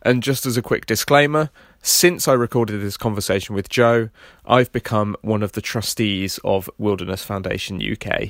[0.04, 1.50] And just as a quick disclaimer,
[1.82, 4.10] since I recorded this conversation with Joe,
[4.46, 8.30] I've become one of the trustees of Wilderness Foundation UK.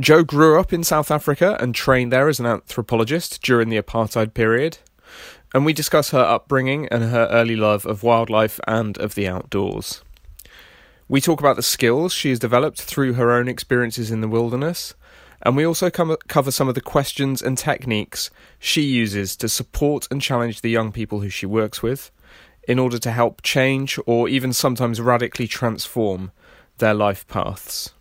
[0.00, 4.34] Joe grew up in South Africa and trained there as an anthropologist during the apartheid
[4.34, 4.78] period.
[5.54, 10.02] And we discuss her upbringing and her early love of wildlife and of the outdoors.
[11.08, 14.94] We talk about the skills she has developed through her own experiences in the wilderness
[15.42, 20.06] and we also come, cover some of the questions and techniques she uses to support
[20.10, 22.10] and challenge the young people who she works with
[22.68, 26.30] in order to help change or even sometimes radically transform
[26.78, 27.92] their life paths.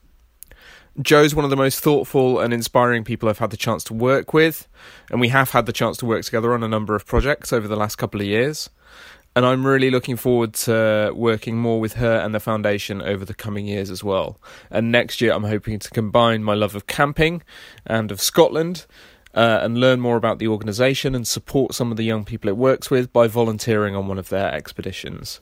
[1.02, 4.34] Joe's one of the most thoughtful and inspiring people I've had the chance to work
[4.34, 4.68] with,
[5.10, 7.70] and we have had the chance to work together on a number of projects over
[7.70, 8.70] the last couple of years
[9.36, 13.34] and I'm really looking forward to working more with her and the foundation over the
[13.34, 14.40] coming years as well.
[14.70, 17.44] And next year, I'm hoping to combine my love of camping
[17.86, 18.86] and of Scotland.
[19.32, 22.58] Uh, and learn more about the organisation and support some of the young people it
[22.58, 25.40] works with by volunteering on one of their expeditions.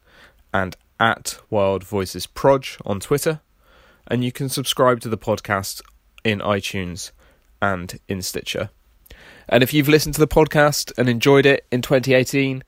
[0.54, 3.40] and at Wild Voices Proj on Twitter.
[4.06, 5.82] And you can subscribe to the podcast
[6.24, 7.10] in iTunes
[7.60, 8.70] and in Stitcher.
[9.50, 12.64] And if you've listened to the podcast and enjoyed it in 2018,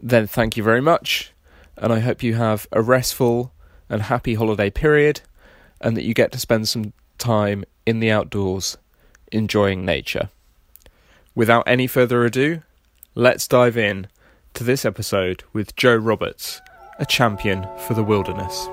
[0.00, 1.34] then thank you very much.
[1.76, 3.52] And I hope you have a restful
[3.90, 5.20] and happy holiday period
[5.82, 8.78] and that you get to spend some time in the outdoors
[9.30, 10.30] enjoying nature.
[11.34, 12.60] Without any further ado,
[13.14, 14.06] let's dive in
[14.52, 16.60] to this episode with Joe Roberts,
[16.98, 18.66] a champion for the wilderness.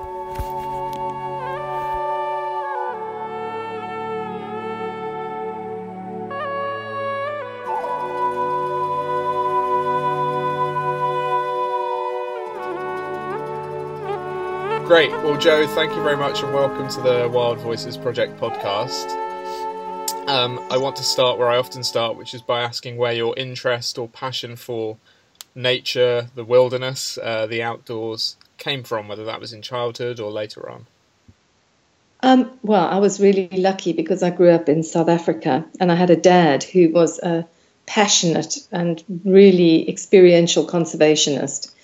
[14.86, 15.10] Great.
[15.22, 19.39] Well, Joe, thank you very much and welcome to the Wild Voices Project podcast.
[20.30, 23.34] Um, I want to start where I often start, which is by asking where your
[23.36, 24.96] interest or passion for
[25.56, 30.70] nature, the wilderness, uh, the outdoors came from, whether that was in childhood or later
[30.70, 30.86] on.
[32.22, 35.96] Um, well, I was really lucky because I grew up in South Africa and I
[35.96, 37.44] had a dad who was a
[37.86, 41.74] passionate and really experiential conservationist.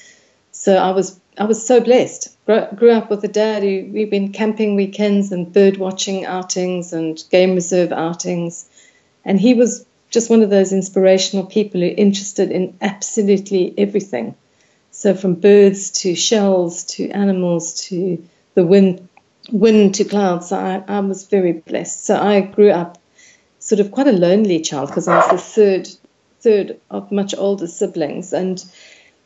[0.53, 2.35] So I was I was so blessed.
[2.47, 7.23] Grew up with a dad who we've been camping weekends and bird watching outings and
[7.31, 8.69] game reserve outings,
[9.25, 14.35] and he was just one of those inspirational people who interested in absolutely everything.
[14.93, 18.25] So from birds to shells to animals to
[18.55, 19.07] the wind,
[19.51, 20.53] wind to clouds.
[20.53, 22.07] I, I was very blessed.
[22.07, 22.97] So I grew up
[23.59, 25.89] sort of quite a lonely child because I was the third
[26.41, 28.65] third of much older siblings and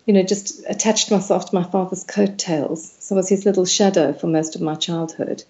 [0.07, 2.91] you know, just attached myself to my father's coattails.
[3.01, 5.45] So I was his little shadow for most of my childhood.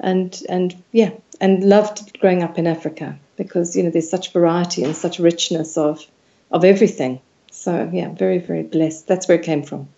[0.00, 1.10] And and yeah,
[1.40, 5.76] and loved growing up in Africa because, you know, there's such variety and such richness
[5.76, 6.04] of
[6.50, 7.20] of everything.
[7.50, 9.06] So yeah, very, very blessed.
[9.06, 9.88] That's where it came from.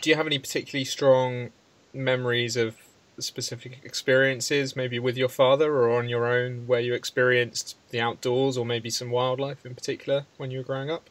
[0.00, 1.50] Do you have any particularly strong
[1.92, 2.76] memories of
[3.18, 8.56] specific experiences, maybe with your father or on your own, where you experienced the outdoors
[8.56, 11.08] or maybe some wildlife in particular when you were growing up?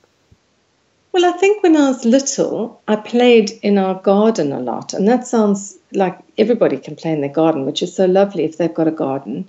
[1.13, 4.95] Well, I think when I was little, I played in our garden a lot.
[4.95, 8.57] And that sounds like everybody can play in their garden, which is so lovely if
[8.57, 9.47] they've got a garden.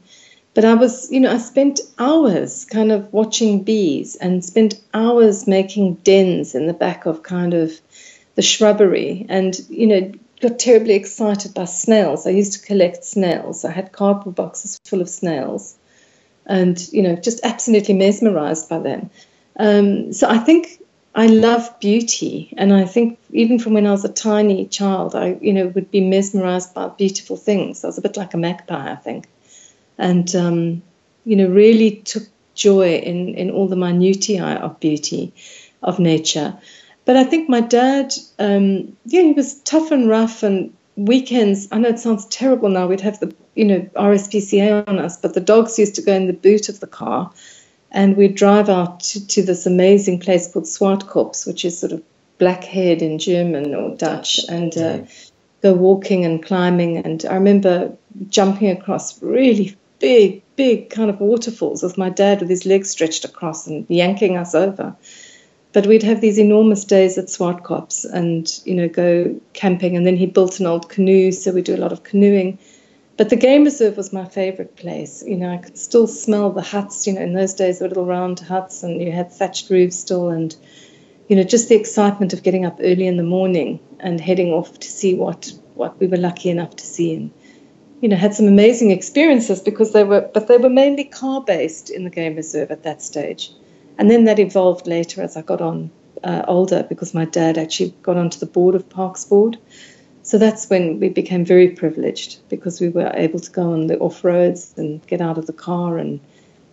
[0.52, 5.46] But I was, you know, I spent hours kind of watching bees and spent hours
[5.46, 7.72] making dens in the back of kind of
[8.34, 10.12] the shrubbery and, you know,
[10.43, 12.26] got terribly excited by snails.
[12.26, 13.64] I used to collect snails.
[13.64, 15.76] I had cardboard boxes full of snails
[16.44, 19.08] and, you know, just absolutely mesmerized by them.
[19.58, 20.84] Um, so I think
[21.16, 25.38] I love beauty, and I think even from when I was a tiny child, I
[25.40, 27.84] you know would be mesmerized by beautiful things.
[27.84, 29.28] I was a bit like a magpie, I think,
[29.96, 30.82] and um,
[31.25, 32.25] you know really took
[32.55, 35.32] joy in in all the minutiae of beauty,
[35.82, 36.58] of nature.
[37.05, 41.69] But I think my dad, um, yeah, he was tough and rough, and weekends.
[41.70, 42.88] I know it sounds terrible now.
[42.88, 46.26] We'd have the you know RSPCA on us, but the dogs used to go in
[46.26, 47.32] the boot of the car
[47.94, 52.02] and we'd drive out to, to this amazing place called Swartkops, which is sort of
[52.38, 54.99] blackhead in German or Dutch, and uh,
[55.62, 56.99] go walking and climbing.
[56.99, 57.96] And I remember
[58.29, 63.25] jumping across really big, big kind of waterfalls with my dad with his legs stretched
[63.25, 64.97] across and yanking us over.
[65.73, 69.97] But we'd have these enormous days at Swartkops and, you know, go camping.
[69.97, 72.58] And then he built an old canoe, so we do a lot of canoeing.
[73.16, 75.22] But the game reserve was my favorite place.
[75.25, 77.06] You know, I could still smell the huts.
[77.06, 80.31] You know, in those days, the little round huts, and you had thatched roofs still,
[80.31, 80.55] and
[81.28, 84.78] you know, just the excitement of getting up early in the morning and heading off
[84.81, 87.31] to see what what we were lucky enough to see, and
[88.00, 91.90] you know, had some amazing experiences because they were, but they were mainly car based
[91.90, 93.52] in the game reserve at that stage,
[93.96, 95.90] and then that evolved later as I got on
[96.25, 99.56] uh, older because my dad actually got onto the board of Parks Board.
[100.25, 103.99] So that's when we became very privileged because we were able to go on the
[103.99, 106.19] off roads and get out of the car and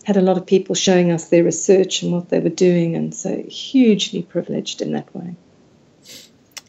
[0.05, 3.13] had a lot of people showing us their research and what they were doing, and
[3.13, 5.35] so hugely privileged in that way.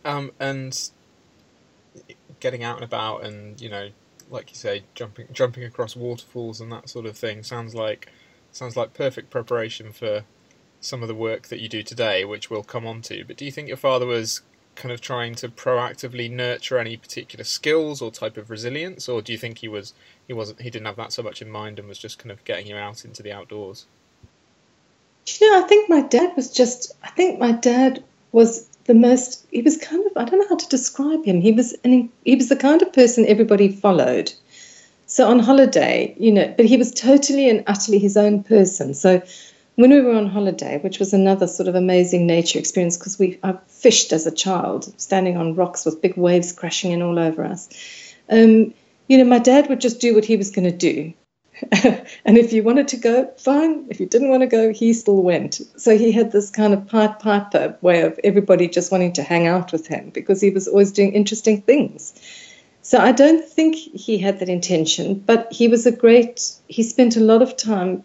[0.04, 0.90] Um, and
[2.40, 3.90] getting out and about, and you know,
[4.28, 8.10] like you say, jumping jumping across waterfalls and that sort of thing sounds like
[8.50, 10.24] sounds like perfect preparation for
[10.80, 13.24] some of the work that you do today, which we'll come on to.
[13.24, 14.42] But do you think your father was
[14.74, 19.32] kind of trying to proactively nurture any particular skills or type of resilience, or do
[19.32, 19.94] you think he was
[20.26, 22.42] he wasn't he didn't have that so much in mind and was just kind of
[22.44, 23.86] getting you out into the outdoors?
[25.26, 26.92] You know, I think my dad was just.
[27.02, 28.02] I think my dad
[28.32, 29.46] was the most.
[29.50, 30.12] He was kind of.
[30.16, 31.40] I don't know how to describe him.
[31.40, 32.10] He was an.
[32.24, 34.32] He was the kind of person everybody followed.
[35.06, 38.94] So on holiday, you know, but he was totally and utterly his own person.
[38.94, 39.22] So
[39.76, 43.38] when we were on holiday, which was another sort of amazing nature experience because we
[43.42, 47.44] I fished as a child, standing on rocks with big waves crashing in all over
[47.44, 47.68] us.
[48.28, 48.74] Um,
[49.08, 51.12] you know, my dad would just do what he was going to do.
[52.24, 53.86] and if you wanted to go, fine.
[53.88, 55.60] If you didn't want to go, he still went.
[55.76, 59.46] So he had this kind of pied piper way of everybody just wanting to hang
[59.46, 62.14] out with him because he was always doing interesting things.
[62.82, 67.16] So I don't think he had that intention, but he was a great, he spent
[67.16, 68.02] a lot of time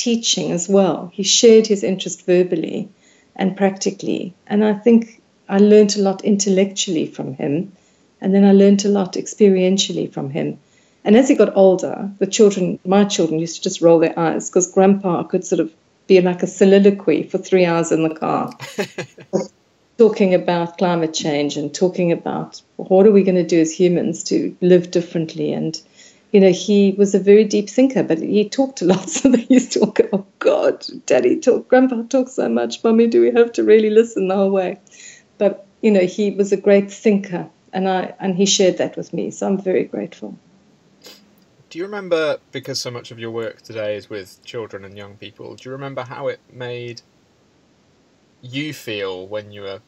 [0.00, 1.10] teaching as well.
[1.12, 2.88] He shared his interest verbally
[3.36, 4.34] and practically.
[4.46, 7.72] And I think I learned a lot intellectually from him.
[8.20, 10.58] And then I learned a lot experientially from him.
[11.04, 14.48] And as he got older, the children, my children, used to just roll their eyes
[14.48, 15.72] because grandpa could sort of
[16.06, 18.52] be like a soliloquy for three hours in the car,
[19.98, 24.24] talking about climate change and talking about what are we going to do as humans
[24.24, 25.80] to live differently and
[26.32, 29.08] you know, he was a very deep thinker, but he talked a lot.
[29.10, 33.20] So they used to go, oh God, Daddy talk, Grandpa talks so much, Mummy, do
[33.20, 34.78] we have to really listen the whole way?
[35.38, 39.12] But you know, he was a great thinker, and I and he shared that with
[39.12, 39.30] me.
[39.30, 40.36] So I'm very grateful.
[41.70, 45.16] Do you remember, because so much of your work today is with children and young
[45.16, 47.02] people, do you remember how it made
[48.42, 49.80] you feel when you were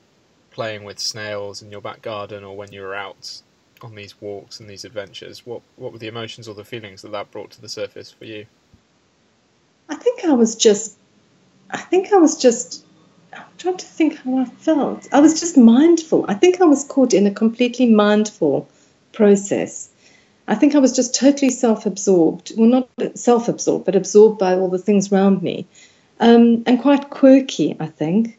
[0.50, 3.42] playing with snails in your back garden or when you were out
[3.84, 7.12] on these walks and these adventures, what what were the emotions or the feelings that
[7.12, 8.46] that brought to the surface for you?
[9.88, 10.96] I think I was just,
[11.70, 12.84] I think I was just,
[13.32, 15.08] I'm trying to think how I felt.
[15.12, 16.24] I was just mindful.
[16.28, 18.68] I think I was caught in a completely mindful
[19.12, 19.90] process.
[20.48, 22.52] I think I was just totally self-absorbed.
[22.56, 25.66] Well, not self-absorbed, but absorbed by all the things around me,
[26.20, 27.76] um, and quite quirky.
[27.78, 28.38] I think.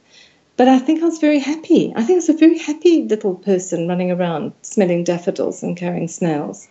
[0.55, 1.91] But I think I was very happy.
[1.95, 6.07] I think I was a very happy little person running around smelling daffodils and carrying
[6.07, 6.67] snails.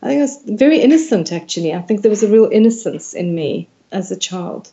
[0.00, 1.74] I think I was very innocent, actually.
[1.74, 4.70] I think there was a real innocence in me as a child,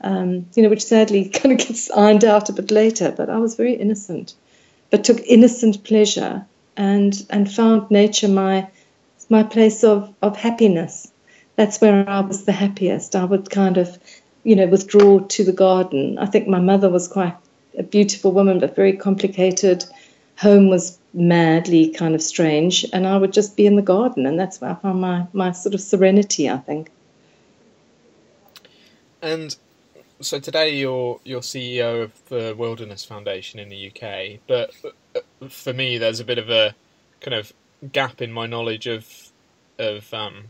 [0.00, 3.14] um, you know, which sadly kind of gets ironed out a bit later.
[3.16, 4.34] But I was very innocent,
[4.90, 6.44] but took innocent pleasure
[6.76, 8.66] and and found nature my
[9.28, 11.12] my place of, of happiness.
[11.54, 13.14] That's where I was the happiest.
[13.14, 13.96] I would kind of,
[14.42, 16.18] you know, withdraw to the garden.
[16.18, 17.34] I think my mother was quite
[17.78, 19.84] a beautiful woman, but very complicated.
[20.38, 24.38] Home was madly kind of strange, and I would just be in the garden, and
[24.38, 26.90] that's where I found my, my sort of serenity, I think.
[29.20, 29.54] And
[30.20, 34.72] so today you're you're CEO of the Wilderness Foundation in the UK, but
[35.48, 36.74] for me there's a bit of a
[37.20, 37.52] kind of
[37.92, 39.30] gap in my knowledge of
[39.78, 40.44] of um,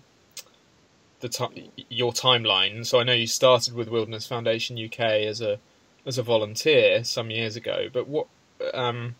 [1.21, 2.85] the t- your timeline.
[2.85, 5.59] So I know you started with Wilderness Foundation UK as a
[6.06, 7.88] as a volunteer some years ago.
[7.92, 8.26] But what
[8.75, 9.14] um,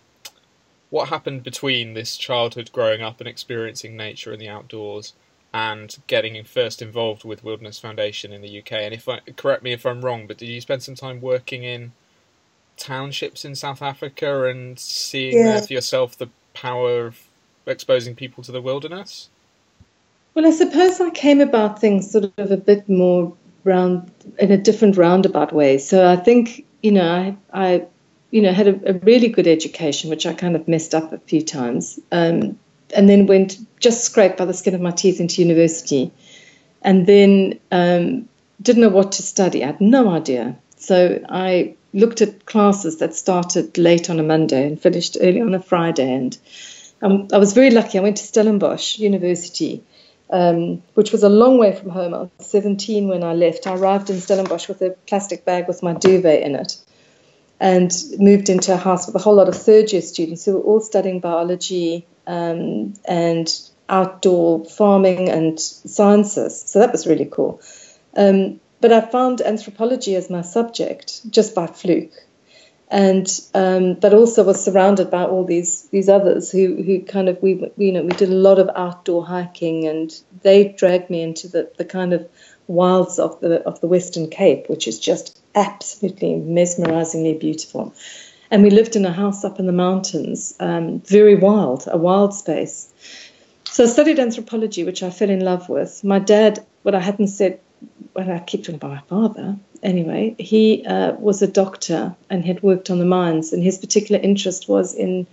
[0.91, 5.15] what happened between this childhood growing up and experiencing nature and the outdoors
[5.55, 8.73] and getting first involved with Wilderness Foundation in the UK?
[8.73, 11.65] And if I correct me if I'm wrong, but did you spend some time working
[11.65, 11.93] in
[12.77, 15.53] townships in South Africa and seeing yeah.
[15.53, 17.29] there for yourself the power of
[17.67, 19.29] exposing people to the wilderness?
[20.35, 23.35] Well, I suppose I came about things sort of a bit more
[23.65, 25.79] round in a different roundabout way.
[25.79, 27.87] So I think you know I, I
[28.31, 31.19] you know had a, a really good education, which I kind of messed up a
[31.19, 32.59] few times, um,
[32.95, 36.11] and then went just scraped by the skin of my teeth into university,
[36.83, 38.29] and then um,
[38.61, 39.63] didn't know what to study.
[39.63, 40.57] I had no idea.
[40.77, 45.55] So I looked at classes that started late on a Monday and finished early on
[45.55, 46.37] a Friday, and
[47.03, 47.99] um, I was very lucky.
[47.99, 49.85] I went to Stellenbosch University
[50.33, 52.15] um, which was a long way from home.
[52.15, 53.67] I was 17 when I left.
[53.67, 56.77] I arrived in Stellenbosch with a plastic bag with my duvet in it
[57.61, 60.63] and moved into a house with a whole lot of third year students who were
[60.63, 66.63] all studying biology um, and outdoor farming and sciences.
[66.63, 67.61] So that was really cool.
[68.17, 72.15] Um, but I found anthropology as my subject just by fluke
[72.93, 77.43] and um, but also was surrounded by all these these others who who kind of
[77.43, 81.49] we, you know we did a lot of outdoor hiking and they dragged me into
[81.49, 82.29] the, the kind of
[82.67, 87.95] wilds of the of the Western Cape, which is just absolutely mesmerizingly beautiful.
[88.51, 92.35] And we lived in a house up in the mountains, um, very wild, a wild
[92.35, 92.93] space.
[93.65, 96.05] So I studied anthropology, which I fell in love with.
[96.05, 97.61] My dad, what I hadn't said,
[98.15, 102.63] well, I keep talking about my father, anyway, he uh, was a doctor and had
[102.63, 105.27] worked on the mines, and his particular interest was in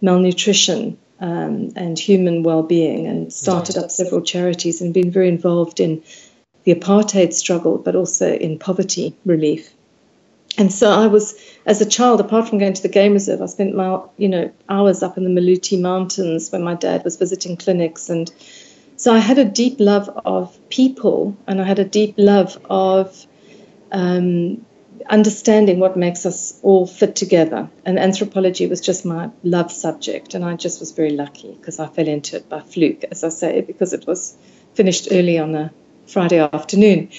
[0.00, 6.02] malnutrition um, and human well-being, and started up several charities and been very involved in
[6.64, 9.72] the apartheid struggle, but also in poverty relief.
[10.58, 13.46] And so I was, as a child, apart from going to the game reserve, I
[13.46, 17.56] spent my, you know, hours up in the Maluti Mountains when my dad was visiting
[17.56, 18.32] clinics, and
[18.96, 23.26] so I had a deep love of people, and I had a deep love of
[23.92, 24.64] um,
[25.08, 27.68] understanding what makes us all fit together.
[27.84, 31.86] And anthropology was just my love subject, and I just was very lucky because I
[31.86, 34.36] fell into it by fluke, as I say, because it was
[34.74, 35.72] finished early on a
[36.06, 37.10] Friday afternoon.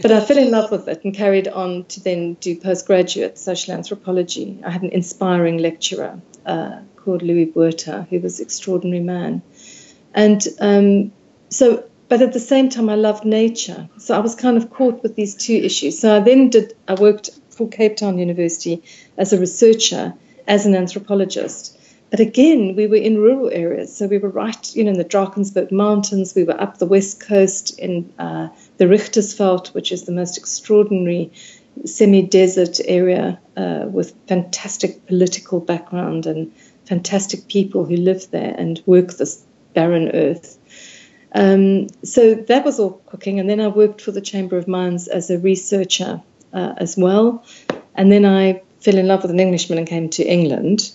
[0.00, 3.74] But I fell in love with it and carried on to then do postgraduate social
[3.74, 4.60] anthropology.
[4.64, 9.42] I had an inspiring lecturer uh, called Louis Buerta, who was an extraordinary man.
[10.14, 11.12] And um,
[11.48, 13.88] so but at the same time, I loved nature.
[13.98, 15.98] So I was kind of caught with these two issues.
[15.98, 18.82] So I then did, I worked for Cape Town University
[19.16, 20.14] as a researcher,
[20.46, 21.76] as an anthropologist.
[22.10, 23.94] But again, we were in rural areas.
[23.94, 26.34] So we were right, you know, in the Drakensberg Mountains.
[26.34, 28.48] We were up the west coast in uh,
[28.78, 31.30] the Richtersveld, which is the most extraordinary
[31.84, 36.52] semi-desert area uh, with fantastic political background and
[36.86, 40.58] fantastic people who live there and work this barren earth.
[41.34, 43.38] Um, so that was all cooking.
[43.40, 47.44] And then I worked for the Chamber of Mines as a researcher uh, as well.
[47.94, 50.92] And then I fell in love with an Englishman and came to England.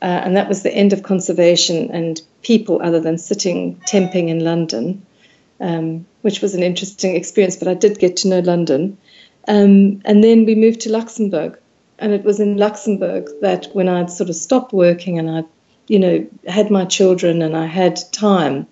[0.00, 4.40] Uh, and that was the end of conservation and people other than sitting temping in
[4.40, 5.06] London,
[5.60, 8.98] um, which was an interesting experience, but I did get to know London.
[9.46, 11.58] Um, and then we moved to Luxembourg.
[11.98, 15.44] And it was in Luxembourg that when I'd sort of stopped working and I,
[15.86, 18.66] you know, had my children and I had time,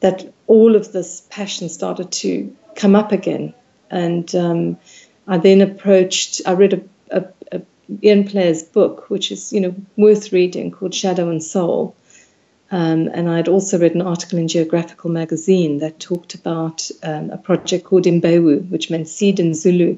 [0.00, 3.54] that all of this passion started to come up again.
[3.90, 4.78] And um,
[5.26, 7.62] I then approached, I read a, a, a,
[8.02, 11.96] Ian Player's book, which is, you know, worth reading, called Shadow and Soul.
[12.70, 17.38] Um, and I'd also read an article in Geographical magazine that talked about um, a
[17.38, 19.96] project called Imbewu, which meant seed in Zulu.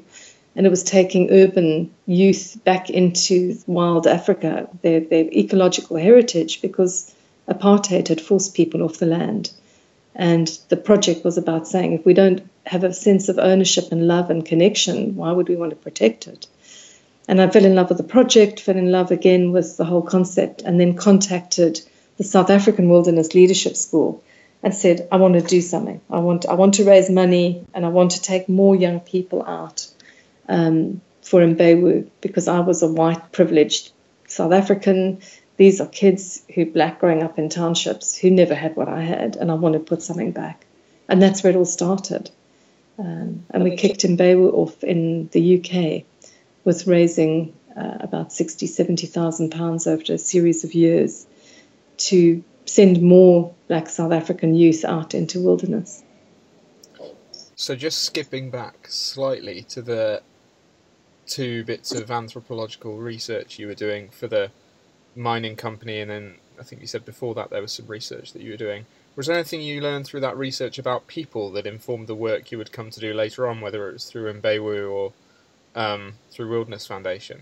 [0.55, 7.13] And it was taking urban youth back into wild Africa, their, their ecological heritage, because
[7.47, 9.51] apartheid had forced people off the land.
[10.15, 14.07] And the project was about saying if we don't have a sense of ownership and
[14.07, 16.47] love and connection, why would we want to protect it?
[17.27, 20.01] And I fell in love with the project, fell in love again with the whole
[20.01, 21.81] concept, and then contacted
[22.17, 24.23] the South African Wilderness Leadership School
[24.63, 26.01] and said, I want to do something.
[26.09, 29.43] I want, I want to raise money and I want to take more young people
[29.43, 29.87] out
[30.47, 33.91] um, for Imbewu because I was a white, privileged
[34.27, 35.21] South African
[35.61, 39.35] these are kids who black growing up in townships who never had what I had,
[39.35, 40.65] and I want to put something back.
[41.07, 42.31] And that's where it all started.
[42.97, 46.03] Um, and we kicked Imbewu off in the UK
[46.63, 51.27] with raising uh, about 60, 70,000 pounds over a series of years
[52.09, 56.03] to send more black South African youth out into wilderness.
[57.55, 60.23] So just skipping back slightly to the
[61.27, 64.49] two bits of anthropological research you were doing for the
[65.15, 68.41] mining company, and then I think you said before that there was some research that
[68.41, 68.85] you were doing.
[69.15, 72.57] Was there anything you learned through that research about people that informed the work you
[72.57, 75.13] would come to do later on, whether it was through Mbewu or
[75.75, 77.41] um, through Wilderness Foundation?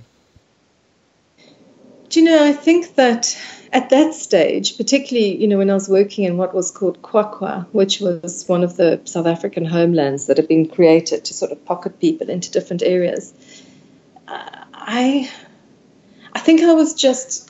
[2.09, 3.39] Do you know, I think that
[3.71, 7.67] at that stage, particularly, you know, when I was working in what was called QwaQwa,
[7.71, 11.63] which was one of the South African homelands that had been created to sort of
[11.65, 13.31] pocket people into different areas,
[14.27, 15.29] uh, I,
[16.33, 17.48] I think I was just,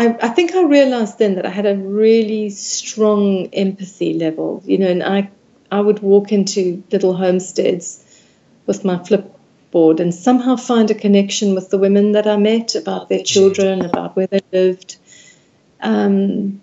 [0.00, 4.78] I, I think I realized then that I had a really strong empathy level, you
[4.78, 5.30] know, and I,
[5.70, 8.02] I would walk into little homesteads
[8.64, 9.30] with my flip
[9.70, 13.84] board and somehow find a connection with the women that I met about their children,
[13.84, 14.96] about where they lived.
[15.82, 16.62] Um,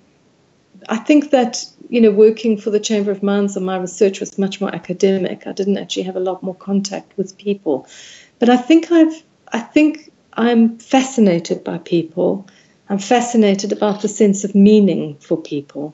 [0.90, 4.40] I think that you know working for the Chamber of Mines and my research was
[4.40, 5.46] much more academic.
[5.46, 7.88] I didn't actually have a lot more contact with people,
[8.40, 12.48] but I think I've I think I'm fascinated by people.
[12.90, 15.94] I'm fascinated about the sense of meaning for people,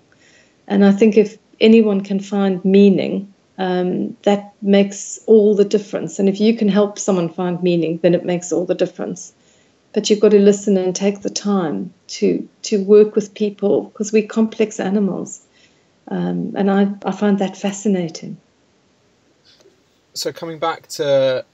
[0.67, 6.19] and I think if anyone can find meaning um, that makes all the difference.
[6.19, 9.33] And if you can help someone find meaning, then it makes all the difference.
[9.93, 14.11] But you've got to listen and take the time to to work with people because
[14.11, 15.39] we're complex animals,
[16.07, 18.37] um, and I I find that fascinating.
[20.15, 21.45] So coming back to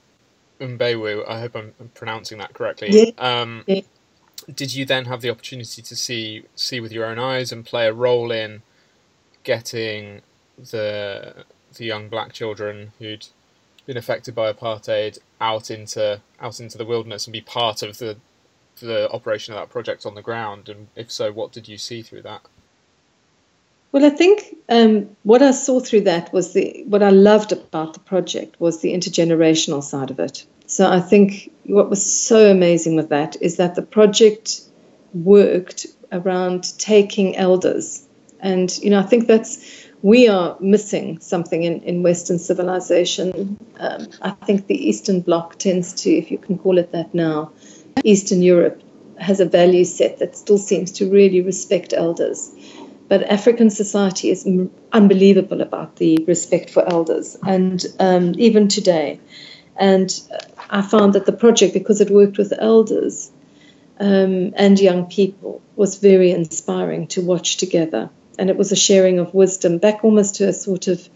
[0.58, 2.88] Mbewu, I hope I'm pronouncing that correctly.
[2.90, 3.10] Yeah.
[3.18, 3.82] Um, yeah.
[4.54, 7.86] Did you then have the opportunity to see see with your own eyes and play
[7.86, 8.62] a role in
[9.44, 10.22] getting
[10.56, 13.26] the the young black children who'd
[13.86, 18.16] been affected by apartheid out into out into the wilderness and be part of the
[18.80, 20.68] the operation of that project on the ground?
[20.68, 22.42] And if so, what did you see through that?
[23.92, 27.94] Well, I think um, what I saw through that was the what I loved about
[27.94, 30.44] the project was the intergenerational side of it.
[30.66, 34.60] So I think what was so amazing with that is that the project
[35.12, 38.06] worked around taking elders,
[38.38, 43.58] and you know I think that's we are missing something in, in Western civilization.
[43.78, 47.52] Um, I think the Eastern Bloc tends to, if you can call it that now,
[48.02, 48.82] Eastern Europe
[49.18, 52.50] has a value set that still seems to really respect elders.
[53.10, 54.48] But African society is
[54.92, 59.20] unbelievable about the respect for elders, and um, even today.
[59.76, 60.08] And
[60.70, 63.30] I found that the project, because it worked with elders
[63.98, 68.08] um, and young people, was very inspiring to watch together
[68.40, 71.06] and it was a sharing of wisdom back almost to a sort of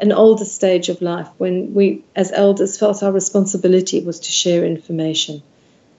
[0.00, 4.66] an older stage of life when we, as elders, felt our responsibility was to share
[4.66, 5.40] information.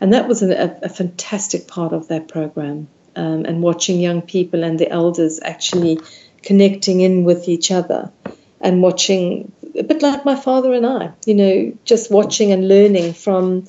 [0.01, 2.89] And that was a, a fantastic part of that program.
[3.15, 5.99] Um, and watching young people and the elders actually
[6.41, 8.11] connecting in with each other
[8.59, 13.13] and watching, a bit like my father and I, you know, just watching and learning
[13.13, 13.67] from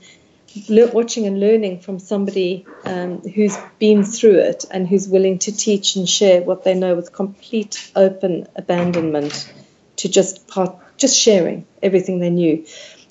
[0.68, 5.96] watching and learning from somebody um, who's been through it and who's willing to teach
[5.96, 9.52] and share what they know with complete open abandonment
[9.96, 12.64] to just part, just sharing everything they knew.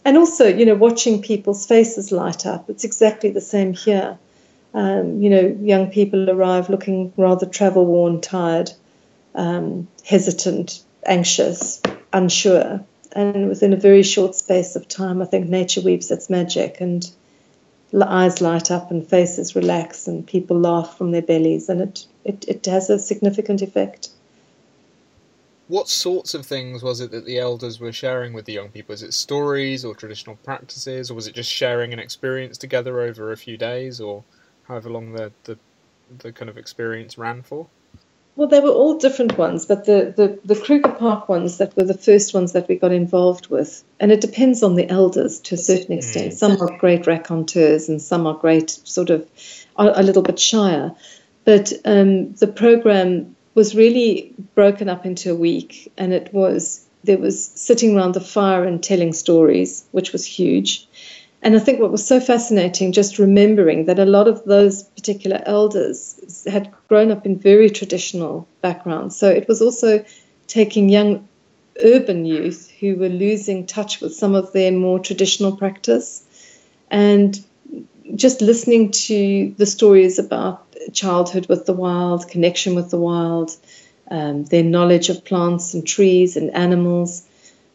[0.05, 2.69] And also, you know, watching people's faces light up.
[2.69, 4.17] It's exactly the same here.
[4.73, 8.71] Um, you know, young people arrive looking rather travel worn, tired,
[9.35, 11.81] um, hesitant, anxious,
[12.11, 12.83] unsure.
[13.11, 17.07] And within a very short space of time, I think nature weaves its magic and
[18.01, 22.45] eyes light up and faces relax and people laugh from their bellies and it, it,
[22.47, 24.09] it has a significant effect.
[25.67, 28.93] What sorts of things was it that the elders were sharing with the young people?
[28.93, 33.31] Is it stories or traditional practices, or was it just sharing an experience together over
[33.31, 34.23] a few days, or
[34.67, 35.57] however long the, the,
[36.19, 37.67] the kind of experience ran for?
[38.35, 41.83] Well, they were all different ones, but the, the, the Kruger Park ones that were
[41.83, 45.55] the first ones that we got involved with, and it depends on the elders to
[45.55, 46.33] a certain extent.
[46.33, 46.37] Mm.
[46.37, 49.27] Some are great raconteurs, and some are great, sort of,
[49.75, 50.95] a, little bit shyer.
[51.45, 57.17] But um, the program was really broken up into a week, and it was there
[57.17, 60.87] was sitting around the fire and telling stories, which was huge.
[61.43, 65.41] And I think what was so fascinating, just remembering that a lot of those particular
[65.45, 69.17] elders had grown up in very traditional backgrounds.
[69.17, 70.05] So it was also
[70.47, 71.27] taking young
[71.83, 76.23] urban youth who were losing touch with some of their more traditional practice
[76.89, 77.43] and
[78.15, 83.51] just listening to the stories about childhood with the wild, connection with the wild,
[84.09, 87.27] um, their knowledge of plants and trees and animals.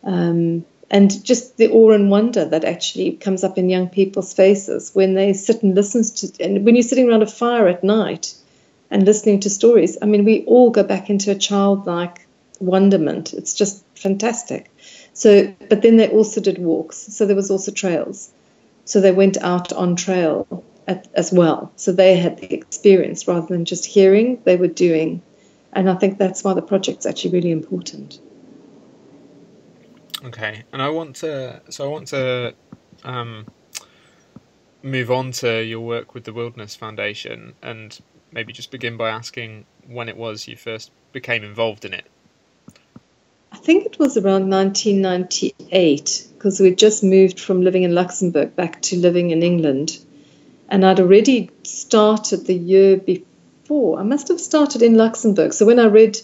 [0.04, 4.90] Um, and just the awe and wonder that actually comes up in young people's faces
[4.94, 8.35] when they sit and listen to and when you're sitting around a fire at night
[8.90, 12.27] and listening to stories i mean we all go back into a childlike
[12.61, 14.70] wonderment it's just fantastic
[15.12, 18.31] so but then they also did walks so there was also trails
[18.88, 21.70] So they went out on trail at, as well.
[21.77, 25.20] So they had the experience rather than just hearing, they were doing.
[25.74, 28.18] And I think that's why the project's actually really important.
[30.24, 32.54] Okay, and I want to, so I want to
[33.04, 33.46] um,
[34.83, 37.98] move on to your work with the Wilderness Foundation and
[38.33, 42.04] maybe just begin by asking when it was you first became involved in it.
[43.52, 48.83] I think it was around 1998 because we'd just moved from living in Luxembourg back
[48.83, 49.98] to living in England.
[50.68, 53.98] And I'd already started the year before.
[53.98, 55.52] I must have started in Luxembourg.
[55.54, 56.18] So when I read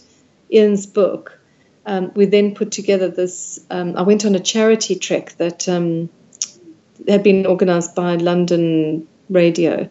[0.52, 1.40] Ian's book,
[1.86, 3.60] um, we then put together this.
[3.70, 6.08] Um, I went on a charity trek that um,
[7.06, 9.88] had been organised by London Radio,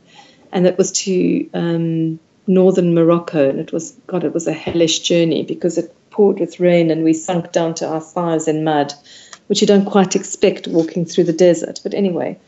[0.51, 3.49] and it was to um, northern Morocco.
[3.49, 7.03] And it was, God, it was a hellish journey because it poured with rain and
[7.03, 8.93] we sunk down to our thighs in mud,
[9.47, 11.79] which you don't quite expect walking through the desert.
[11.83, 12.39] But anyway,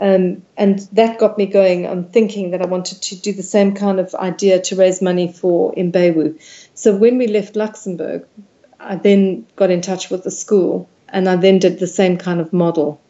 [0.00, 3.74] um, and that got me going on thinking that I wanted to do the same
[3.74, 6.40] kind of idea to raise money for Mbewu.
[6.74, 8.26] So when we left Luxembourg,
[8.80, 12.40] I then got in touch with the school and I then did the same kind
[12.40, 13.00] of model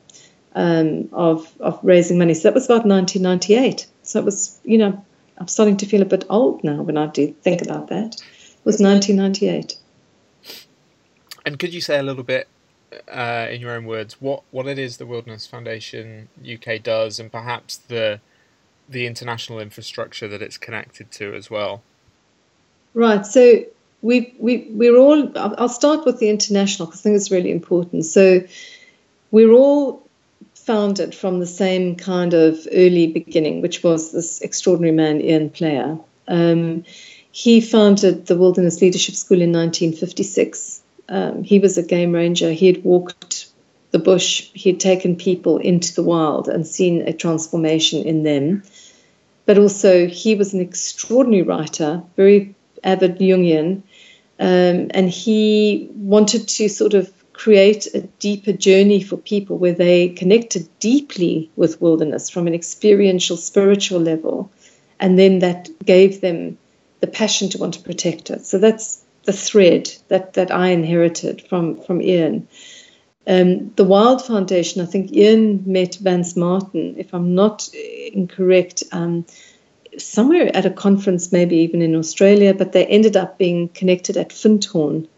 [0.55, 2.35] um, of, of raising money.
[2.35, 3.87] So that was about 1998.
[4.03, 5.05] So it was, you know,
[5.37, 8.15] I'm starting to feel a bit old now when I do think about that.
[8.17, 9.77] It was 1998.
[11.45, 12.49] And could you say a little bit
[13.11, 17.31] uh, in your own words, what, what it is the Wilderness Foundation UK does, and
[17.31, 18.21] perhaps the
[18.89, 21.83] the international infrastructure that it's connected to as well.
[22.95, 23.27] Right.
[23.27, 23.65] So
[24.03, 25.33] we we we're all.
[25.37, 28.05] I'll start with the international because I think it's really important.
[28.05, 28.45] So
[29.31, 30.07] we're all
[30.55, 35.99] founded from the same kind of early beginning, which was this extraordinary man Ian Player.
[36.27, 36.85] Um,
[37.31, 42.53] he founded the Wilderness Leadership School in 1956 um, he was a game ranger.
[42.53, 43.49] He had walked
[43.91, 44.51] the bush.
[44.53, 48.63] He had taken people into the wild and seen a transformation in them.
[49.47, 53.83] But also, he was an extraordinary writer, very avid Jungian,
[54.41, 60.09] um, and he wanted to sort of create a deeper journey for people where they
[60.09, 64.51] connected deeply with wilderness from an experiential, spiritual level,
[64.99, 66.59] and then that gave them
[67.01, 68.45] the passion to want to protect it.
[68.45, 72.49] So that's the thread that, that I inherited from, from Ian.
[73.27, 79.27] Um, the Wild Foundation, I think Ian met Vance Martin, if I'm not incorrect, um,
[80.01, 84.31] somewhere at a conference, maybe even in Australia, but they ended up being connected at
[84.31, 85.09] Findhorn,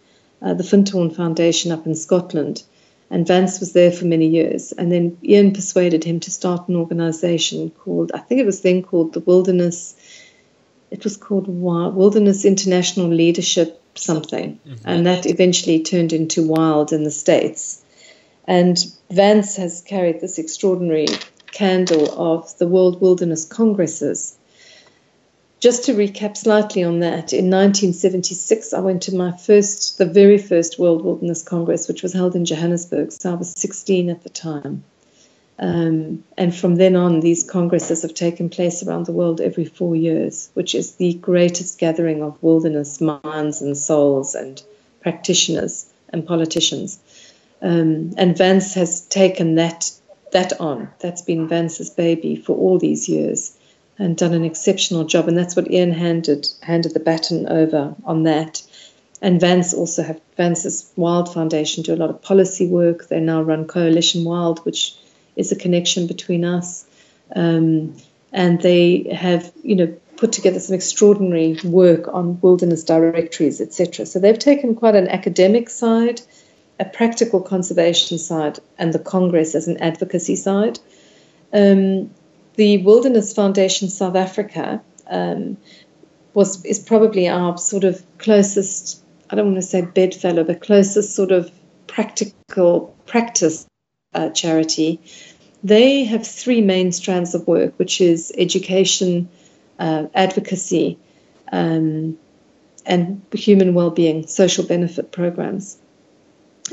[0.42, 2.62] uh, the Findhorn Foundation up in Scotland.
[3.10, 4.72] And Vance was there for many years.
[4.72, 8.82] And then Ian persuaded him to start an organization called, I think it was then
[8.82, 9.96] called the Wilderness,
[10.90, 14.60] it was called Wilderness International Leadership something.
[14.66, 14.88] Mm-hmm.
[14.88, 17.82] And that eventually turned into Wild in the States.
[18.46, 18.78] And
[19.10, 21.06] Vance has carried this extraordinary
[21.52, 24.36] candle of the World Wilderness Congresses.
[25.60, 30.38] Just to recap slightly on that, in 1976, I went to my first, the very
[30.38, 33.12] first World Wilderness Congress, which was held in Johannesburg.
[33.12, 34.84] So I was 16 at the time.
[35.58, 39.94] Um, and from then on, these congresses have taken place around the world every four
[39.94, 44.62] years, which is the greatest gathering of wilderness minds and souls and
[45.02, 46.98] practitioners and politicians.
[47.60, 49.90] Um, and Vance has taken that
[50.32, 50.88] that on.
[51.00, 53.54] That's been Vance's baby for all these years,
[54.00, 55.28] and done an exceptional job.
[55.28, 58.62] And that's what Ian handed handed the baton over on that.
[59.22, 63.08] And Vance also have Vance's Wild Foundation do a lot of policy work.
[63.08, 64.96] They now run Coalition Wild, which
[65.36, 66.86] is a connection between us.
[67.36, 67.94] Um,
[68.32, 74.06] and they have, you know, put together some extraordinary work on wilderness directories, etc.
[74.06, 76.22] So they've taken quite an academic side,
[76.78, 80.78] a practical conservation side, and the Congress as an advocacy side.
[81.52, 82.10] Um,
[82.60, 85.56] the Wilderness Foundation South Africa um,
[86.34, 89.02] was is probably our sort of closest.
[89.30, 91.50] I don't want to say bedfellow, but closest sort of
[91.86, 93.66] practical practice
[94.12, 95.00] uh, charity,
[95.64, 99.30] they have three main strands of work, which is education,
[99.78, 100.98] uh, advocacy,
[101.50, 102.18] um,
[102.84, 105.78] and human well-being, social benefit programs.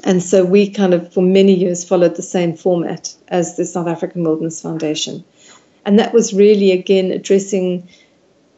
[0.04, 3.88] And so we kind of, for many years, followed the same format as the South
[3.88, 5.24] African Wilderness Foundation.
[5.88, 7.88] And that was really, again, addressing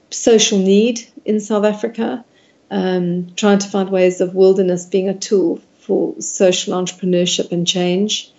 [0.09, 2.25] social need in South Africa,
[2.71, 8.31] um, trying to find ways of wilderness being a tool for social entrepreneurship and change,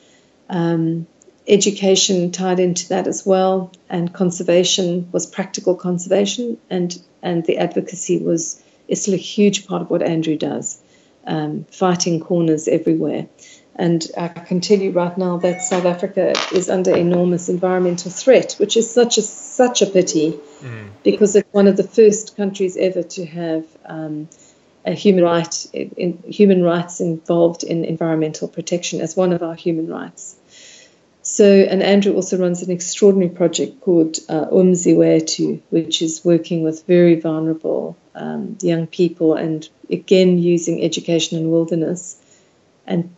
[0.49, 1.07] um,
[1.47, 8.19] education tied into that as well, and conservation was practical conservation, and and the advocacy
[8.19, 8.61] was
[8.93, 10.81] still a huge part of what Andrew does,
[11.29, 13.29] um, fighting corners everywhere.
[13.77, 18.55] And I can tell you right now that South Africa is under enormous environmental threat,
[18.59, 20.89] which is such a such a pity, mm.
[21.03, 24.29] because it's one of the first countries ever to have um,
[24.85, 29.89] a human right in, human rights involved in environmental protection as one of our human
[29.89, 30.37] rights.
[31.23, 36.87] So, and Andrew also runs an extraordinary project called uh, Umzi which is working with
[36.87, 42.17] very vulnerable um, young people and again using education and wilderness
[42.87, 43.15] and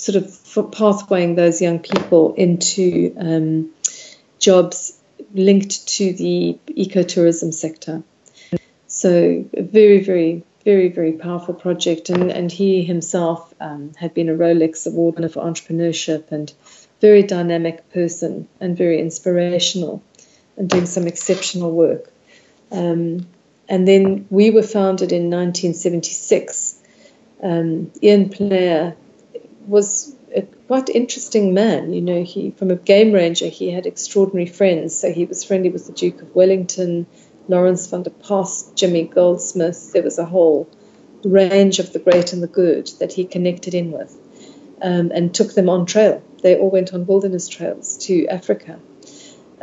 [0.00, 0.30] sort of
[0.72, 3.70] pathwaying those young people into um,
[4.38, 4.98] jobs
[5.34, 8.02] linked to the ecotourism sector.
[8.86, 12.08] So, a very, very, very, very powerful project.
[12.08, 16.52] And, and he himself um, had been a Rolex Award winner for entrepreneurship and
[17.00, 20.02] very dynamic person and very inspirational
[20.56, 22.10] and doing some exceptional work.
[22.72, 23.26] Um,
[23.68, 26.78] and then we were founded in 1976.
[27.42, 28.96] Um, Ian Player
[29.70, 31.92] was a quite interesting man.
[31.92, 34.98] You know, he from a game ranger, he had extraordinary friends.
[34.98, 37.06] So he was friendly with the Duke of Wellington,
[37.48, 39.92] Laurens van der Post, Jimmy Goldsmith.
[39.92, 40.68] There was a whole
[41.24, 44.16] range of the great and the good that he connected in with
[44.82, 46.22] um, and took them on trail.
[46.42, 48.78] They all went on wilderness trails to Africa,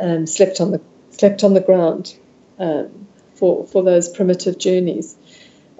[0.00, 2.16] um, slept on the slept on the ground
[2.58, 5.16] um, for for those primitive journeys.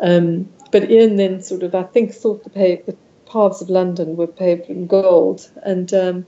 [0.01, 2.97] Um, but Ian then sort of, I think, thought the, pay, the
[3.29, 6.27] paths of London were paved in gold, and um,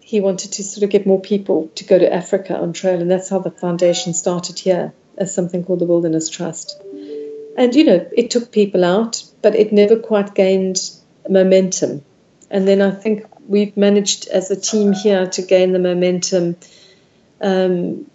[0.00, 3.10] he wanted to sort of get more people to go to Africa on trail, and
[3.10, 6.80] that's how the foundation started here as something called the Wilderness Trust.
[7.56, 10.78] And you know, it took people out, but it never quite gained
[11.28, 12.04] momentum.
[12.50, 16.56] And then I think we've managed as a team here to gain the momentum
[17.40, 18.08] um,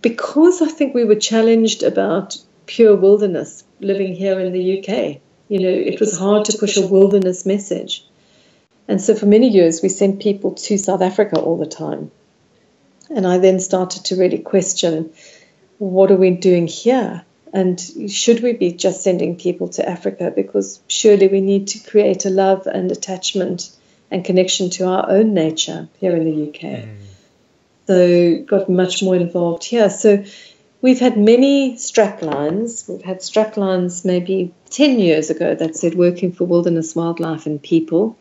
[0.00, 5.20] because I think we were challenged about pure wilderness living here in the UK.
[5.48, 8.04] You know, it was hard to push a wilderness message.
[8.88, 12.10] And so for many years, we sent people to South Africa all the time.
[13.14, 15.12] And I then started to really question
[15.78, 17.24] what are we doing here?
[17.52, 17.80] And
[18.10, 20.32] should we be just sending people to Africa?
[20.34, 23.70] Because surely we need to create a love and attachment
[24.10, 26.60] and connection to our own nature here in the UK.
[26.60, 26.96] Mm.
[27.86, 29.90] So got much more involved here.
[29.90, 30.24] So
[30.80, 32.88] we've had many straplines.
[32.88, 38.16] We've had straplines maybe 10 years ago that said working for wilderness, wildlife, and people.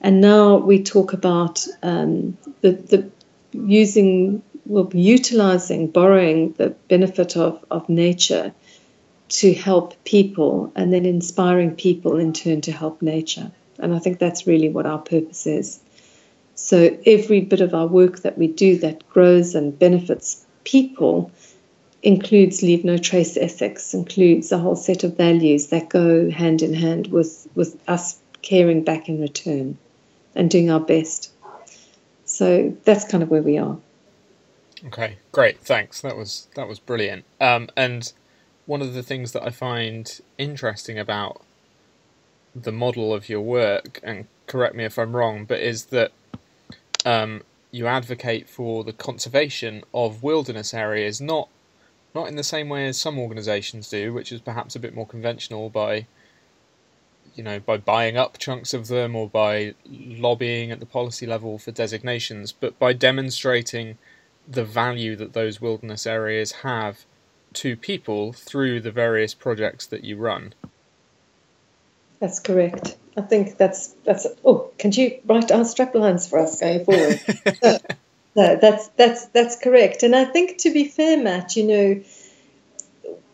[0.00, 3.10] And now we talk about um, the, the
[3.52, 8.52] using, well, utilizing, borrowing the benefit of, of nature
[9.28, 13.50] to help people and then inspiring people in turn to help nature.
[13.78, 15.80] And I think that's really what our purpose is.
[16.54, 21.30] So every bit of our work that we do that grows and benefits people
[22.06, 26.72] includes leave no trace ethics, includes a whole set of values that go hand in
[26.72, 29.76] hand with, with us caring back in return
[30.36, 31.32] and doing our best.
[32.24, 33.76] So that's kind of where we are.
[34.86, 36.00] Okay, great, thanks.
[36.00, 37.24] That was that was brilliant.
[37.40, 38.12] Um, and
[38.66, 41.42] one of the things that I find interesting about
[42.54, 46.12] the model of your work, and correct me if I'm wrong, but is that
[47.04, 47.42] um,
[47.72, 51.48] you advocate for the conservation of wilderness areas, not
[52.16, 55.06] not in the same way as some organisations do, which is perhaps a bit more
[55.06, 56.06] conventional by
[57.34, 61.58] you know by buying up chunks of them or by lobbying at the policy level
[61.58, 63.98] for designations, but by demonstrating
[64.48, 67.04] the value that those wilderness areas have
[67.52, 70.54] to people through the various projects that you run.
[72.18, 72.96] That's correct.
[73.16, 74.26] I think that's that's.
[74.42, 77.20] Oh, can you write our straplines for us going forward?
[78.36, 80.02] no, that's that's that's correct.
[80.02, 82.02] And I think to be fair, Matt, you know,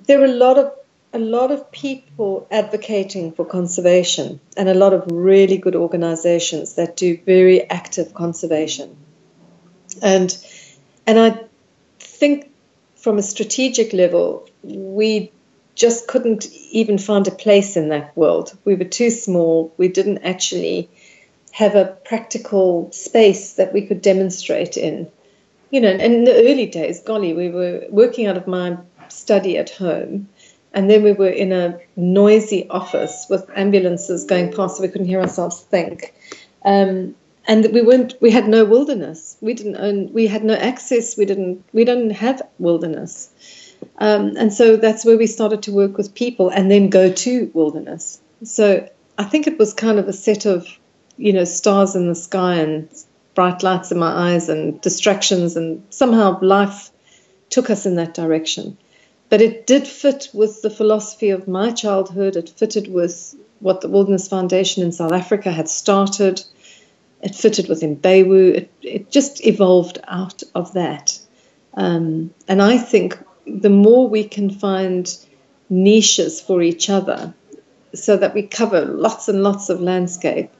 [0.07, 0.73] there are a lot of
[1.13, 6.97] a lot of people advocating for conservation, and a lot of really good organisations that
[6.97, 8.97] do very active conservation.
[10.03, 10.37] And
[11.07, 11.45] and I
[11.99, 12.51] think
[12.97, 15.33] from a strategic level, we
[15.75, 18.57] just couldn't even find a place in that world.
[18.65, 19.73] We were too small.
[19.77, 20.89] We didn't actually
[21.53, 25.11] have a practical space that we could demonstrate in.
[25.71, 28.77] You know, and in the early days, golly, we were working out of my
[29.09, 30.29] study at home,
[30.75, 35.07] and then we were in a noisy office with ambulances going past, so we couldn't
[35.07, 36.15] hear ourselves think.
[36.65, 37.15] Um,
[37.47, 38.15] and we weren't.
[38.21, 39.37] We had no wilderness.
[39.41, 40.13] We didn't own.
[40.13, 41.17] We had no access.
[41.17, 41.65] We didn't.
[41.73, 43.31] We didn't have wilderness.
[43.99, 47.51] Um, and so that's where we started to work with people and then go to
[47.53, 48.21] wilderness.
[48.45, 48.89] So
[49.19, 50.67] I think it was kind of a set of,
[51.23, 52.89] you know, stars in the sky and
[53.37, 56.91] bright lights in my eyes and distractions, and somehow life
[57.49, 58.77] took us in that direction.
[59.29, 62.35] But it did fit with the philosophy of my childhood.
[62.35, 66.43] It fitted with what the Wilderness Foundation in South Africa had started.
[67.23, 68.57] It fitted with Imbewu.
[68.57, 71.21] It, it just evolved out of that.
[71.75, 75.17] Um, and I think the more we can find
[75.71, 77.33] niches for each other
[77.95, 80.51] so that we cover lots and lots of landscape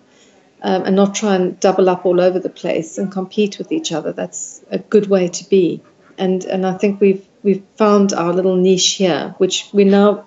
[0.63, 3.93] um, and not try and double up all over the place and compete with each
[3.93, 5.83] other, that's a good way to be.
[6.19, 10.27] And, and I think we've, we've found our little niche here, which we now,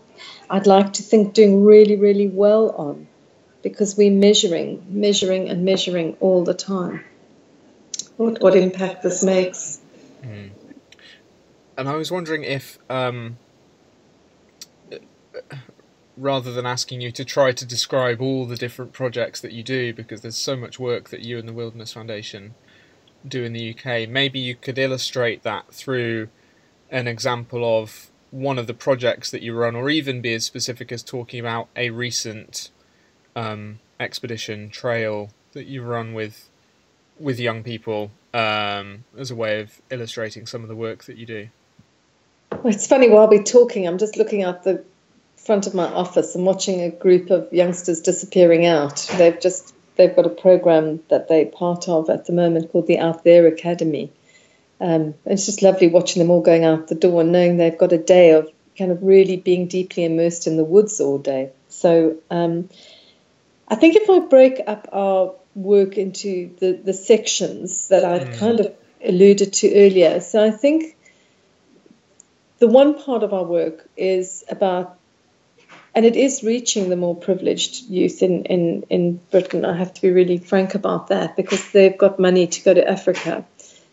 [0.49, 3.07] I'd like to think, doing really, really well on
[3.61, 7.03] because we're measuring, measuring, and measuring all the time
[8.17, 9.81] what, what impact this makes.
[10.23, 10.51] Mm
[11.77, 13.37] and I was wondering if, um,
[16.17, 19.93] rather than asking you to try to describe all the different projects that you do,
[19.93, 22.55] because there's so much work that you and the Wilderness Foundation
[23.27, 26.29] do in the UK, maybe you could illustrate that through
[26.91, 30.91] an example of one of the projects that you run, or even be as specific
[30.91, 32.69] as talking about a recent
[33.35, 36.49] um, expedition trail that you run with
[37.17, 41.25] with young people um, as a way of illustrating some of the work that you
[41.25, 41.47] do.
[42.65, 44.83] It's funny while we're talking, I'm just looking at the
[45.45, 49.07] front of my office and watching a group of youngsters disappearing out.
[49.17, 52.99] They've just they've got a program that they're part of at the moment called the
[52.99, 54.11] Out There Academy.
[54.81, 57.93] Um, it's just lovely watching them all going out the door and knowing they've got
[57.93, 61.51] a day of kind of really being deeply immersed in the woods all day.
[61.69, 62.69] So um,
[63.67, 68.37] I think if I break up our work into the, the sections that I mm.
[68.37, 70.97] kind of alluded to earlier, so I think
[72.59, 74.97] the one part of our work is about,
[75.95, 79.63] and it is reaching the more privileged youth in, in, in Britain.
[79.63, 82.87] I have to be really frank about that because they've got money to go to
[82.87, 83.45] Africa.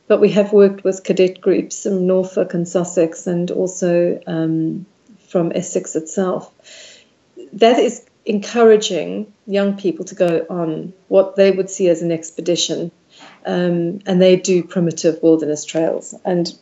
[0.08, 4.84] But we have worked with cadet groups from Norfolk and Sussex and also um,
[5.28, 6.52] from Essex itself.
[7.52, 12.90] That is encouraging young people to go on what they would see as an expedition.
[13.46, 16.14] Um, and they do primitive wilderness trails.
[16.24, 16.52] And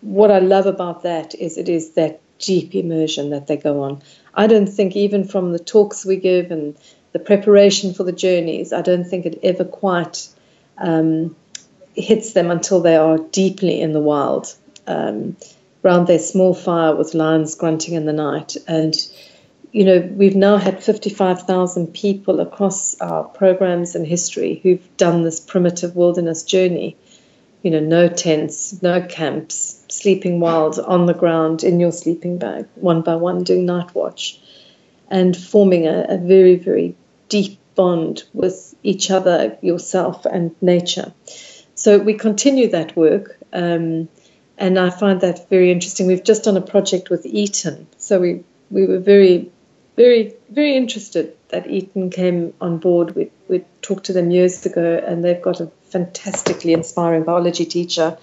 [0.00, 4.02] what I love about that is it is that deep immersion that they go on.
[4.34, 6.76] I don't think even from the talks we give and
[7.12, 10.28] the preparation for the journeys, I don't think it ever quite
[10.78, 11.36] um,
[11.94, 14.54] hits them until they are deeply in the wild,
[14.86, 15.36] um,
[15.84, 18.56] around their small fire with lions grunting in the night.
[18.66, 18.94] And,
[19.72, 25.40] you know, we've now had 55,000 people across our programs and history who've done this
[25.40, 26.96] primitive wilderness journey
[27.62, 32.66] you know, no tents, no camps, sleeping wild on the ground in your sleeping bag,
[32.74, 34.40] one by one, doing night watch,
[35.08, 36.94] and forming a, a very, very
[37.28, 41.12] deep bond with each other, yourself, and nature.
[41.74, 44.08] So we continue that work, um,
[44.58, 46.06] and I find that very interesting.
[46.06, 49.50] We've just done a project with Eton, so we we were very,
[49.96, 53.14] very, very interested that Eton came on board.
[53.14, 58.16] We we talked to them years ago, and they've got a fantastically inspiring biology teacher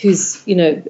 [0.00, 0.82] who's, you know,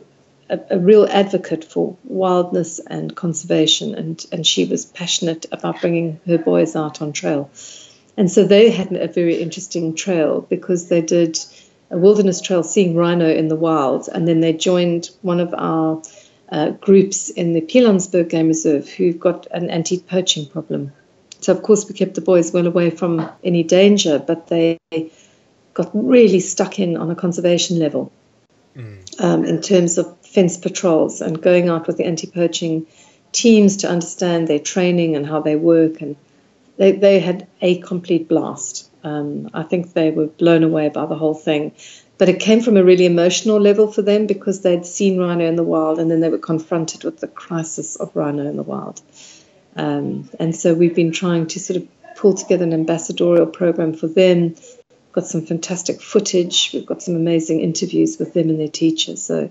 [0.51, 6.21] a, a, real advocate for wildness and conservation, and, and she was passionate about bringing
[6.27, 7.51] her boys out on trail.
[8.17, 11.39] And so they had a very interesting trail because they did
[11.91, 16.03] a wilderness trail seeing rhino in the wild, and then they joined one of our
[16.51, 20.93] uh, groups in the Pilanesberg Game Reserve who've got an anti poaching problem.
[21.41, 24.79] So, of course, we kept the boys well away from any danger, but they
[25.73, 28.13] got really stuck in on a conservation level
[28.77, 29.21] mm.
[29.21, 32.87] um, in terms of fence patrols and going out with the anti-poaching
[33.33, 36.01] teams to understand their training and how they work.
[36.01, 36.17] And
[36.77, 38.89] they, they had a complete blast.
[39.03, 41.73] Um, I think they were blown away by the whole thing.
[42.17, 45.57] But it came from a really emotional level for them because they'd seen rhino in
[45.57, 49.01] the wild and then they were confronted with the crisis of rhino in the wild.
[49.75, 54.07] Um, and so we've been trying to sort of pull together an ambassadorial program for
[54.07, 54.55] them
[55.11, 56.71] We've got some fantastic footage.
[56.73, 59.21] We've got some amazing interviews with them and their teachers.
[59.21, 59.51] So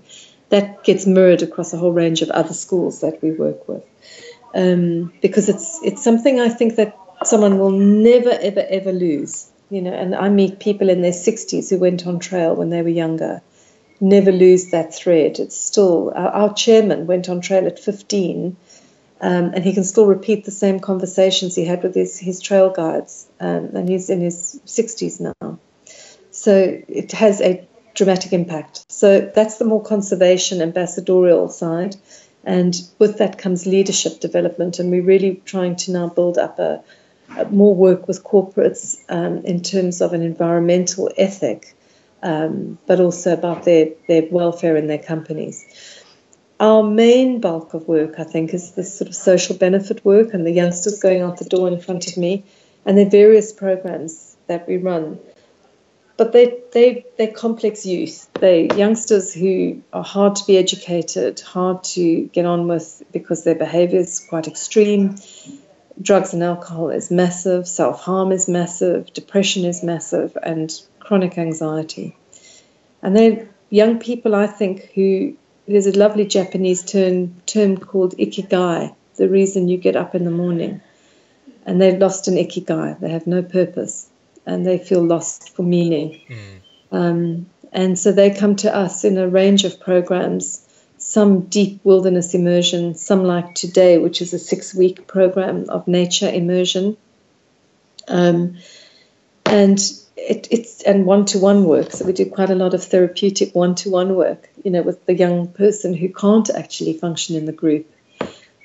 [0.50, 3.82] that gets mirrored across a whole range of other schools that we work with.
[4.54, 9.48] Um, because it's it's something I think that someone will never ever ever lose.
[9.70, 12.82] You know, and I meet people in their 60s who went on trail when they
[12.82, 13.40] were younger.
[14.00, 15.38] Never lose that thread.
[15.38, 18.56] It's still our, our chairman went on trail at 15
[19.20, 22.70] um, and he can still repeat the same conversations he had with his, his trail
[22.70, 25.58] guides, um, and he's in his 60s now.
[26.30, 28.90] So it has a dramatic impact.
[28.90, 31.96] So that's the more conservation ambassadorial side,
[32.44, 36.82] and with that comes leadership development, and we're really trying to now build up a,
[37.36, 41.74] a more work with corporates um, in terms of an environmental ethic,
[42.22, 45.64] um, but also about their, their welfare in their companies
[46.60, 50.46] our main bulk of work, I think, is the sort of social benefit work and
[50.46, 52.44] the youngsters going out the door in front of me,
[52.84, 55.18] and the various programs that we run.
[56.20, 58.28] But they, they, they're complex youth.
[58.34, 63.54] They're youngsters who are hard to be educated, hard to get on with because their
[63.54, 65.16] behavior is quite extreme.
[65.98, 72.14] Drugs and alcohol is massive, self harm is massive, depression is massive, and chronic anxiety.
[73.00, 78.94] And they're young people, I think, who there's a lovely Japanese term, term called ikigai,
[79.16, 80.82] the reason you get up in the morning.
[81.64, 84.09] And they've lost an ikigai, they have no purpose,
[84.46, 86.20] and they feel lost for meaning.
[86.28, 86.60] Mm.
[86.92, 90.66] Um, and so they come to us in a range of programs,
[90.98, 96.28] some deep wilderness immersion, some like today, which is a six week program of nature
[96.28, 96.96] immersion.
[98.08, 98.58] Um,
[99.46, 99.78] and
[100.16, 101.92] it, it's and one-to-one work.
[101.92, 105.48] So we do quite a lot of therapeutic one-to-one work, you know, with the young
[105.48, 107.90] person who can't actually function in the group.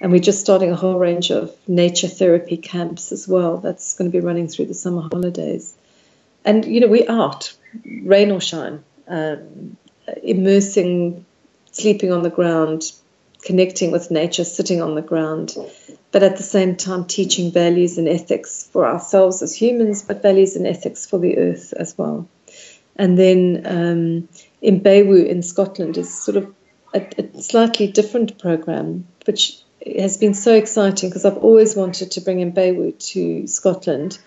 [0.02, 3.58] And we're just starting a whole range of nature therapy camps as well.
[3.58, 5.76] That's going to be running through the summer holidays.
[6.44, 7.56] And you know, we're out,
[8.04, 9.78] rain or shine, um,
[10.22, 11.26] immersing,
[11.72, 12.92] sleeping on the ground,
[13.44, 15.56] connecting with nature, sitting on the ground,
[16.12, 20.56] but at the same time teaching values and ethics for ourselves as humans, but values
[20.56, 22.28] and ethics for the earth as well.
[22.96, 24.30] And then um,
[24.64, 26.54] Imbewu in Scotland is sort of
[26.94, 32.22] a, a slightly different program, which has been so exciting because I've always wanted to
[32.22, 34.18] bring Imbewu to Scotland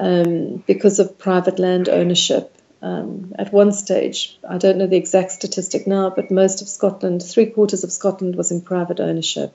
[0.00, 5.32] um, because of private land ownership um, at one stage, I don't know the exact
[5.32, 9.52] statistic now, but most of Scotland, three quarters of Scotland was in private ownership,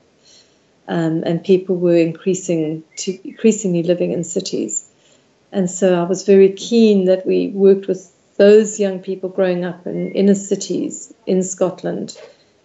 [0.86, 4.86] um, and people were increasing to increasingly living in cities.
[5.52, 9.86] And so I was very keen that we worked with those young people growing up
[9.86, 12.18] in inner cities in Scotland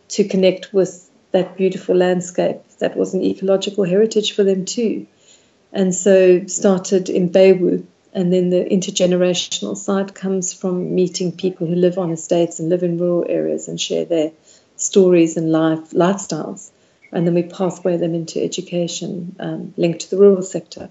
[0.10, 5.08] to connect with that beautiful landscape that was an ecological heritage for them too.
[5.72, 11.98] And so started Imbewu and then the intergenerational side comes from meeting people who live
[11.98, 14.32] on estates and live in rural areas and share their
[14.78, 16.72] stories and life lifestyles.
[17.12, 20.90] And then we pathway them into education um, linked to the rural sector.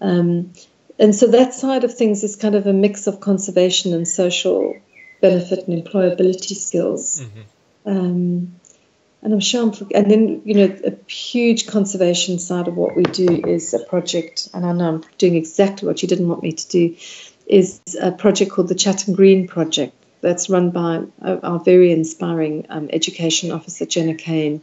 [0.00, 0.52] Um,
[0.98, 4.76] and so that side of things is kind of a mix of conservation and social
[5.20, 7.22] benefit and employability skills.
[7.22, 7.40] Mm-hmm.
[7.86, 8.60] Um,
[9.24, 13.04] and I'm sure I'm, and then, you know, a huge conservation side of what we
[13.04, 16.52] do is a project, and I know I'm doing exactly what you didn't want me
[16.52, 16.96] to do,
[17.46, 22.90] is a project called the Chatham Green Project that's run by our very inspiring um,
[22.92, 24.62] education officer, Jenna Kane.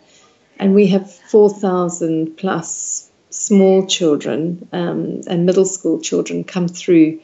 [0.60, 7.20] And we have 4,000 plus small children um, and middle school children come through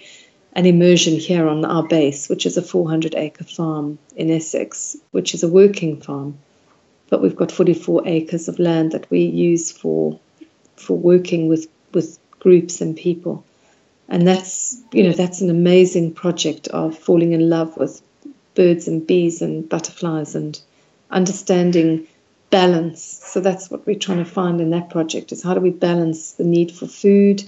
[0.53, 5.35] an immersion here on our base, which is a 400 acre farm in Essex, which
[5.35, 6.39] is a working farm
[7.09, 10.19] but we've got 44 acres of land that we use for
[10.75, 13.43] for working with with groups and people.
[14.09, 18.01] And that's you know that's an amazing project of falling in love with
[18.55, 20.59] birds and bees and butterflies and
[21.11, 22.07] understanding
[22.49, 23.03] balance.
[23.03, 26.33] So that's what we're trying to find in that project is how do we balance
[26.33, 27.43] the need for food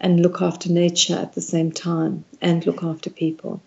[0.00, 3.60] and look after nature at the same time and look after people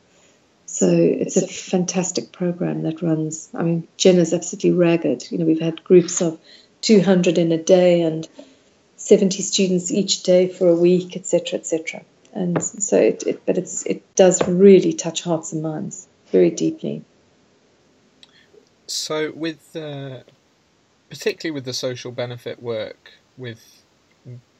[0.71, 3.49] so it's a fantastic program that runs.
[3.53, 5.29] I mean, Jenna's absolutely ragged.
[5.29, 6.39] You know, we've had groups of
[6.79, 8.27] 200 in a day and
[8.95, 12.03] 70 students each day for a week, etc., etc.
[12.33, 17.03] And so, it, it, but it's it does really touch hearts and minds very deeply.
[18.87, 20.19] So, with uh,
[21.09, 23.83] particularly with the social benefit work with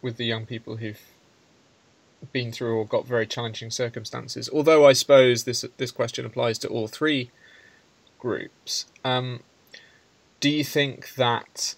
[0.01, 0.99] with the young people who've
[2.31, 4.49] been through or got very challenging circumstances.
[4.51, 7.31] Although I suppose this this question applies to all three
[8.19, 8.85] groups.
[9.03, 9.41] Um,
[10.39, 11.75] do you think that,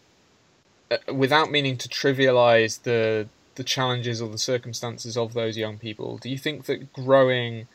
[0.91, 6.17] uh, without meaning to trivialize the the challenges or the circumstances of those young people,
[6.17, 7.67] do you think that growing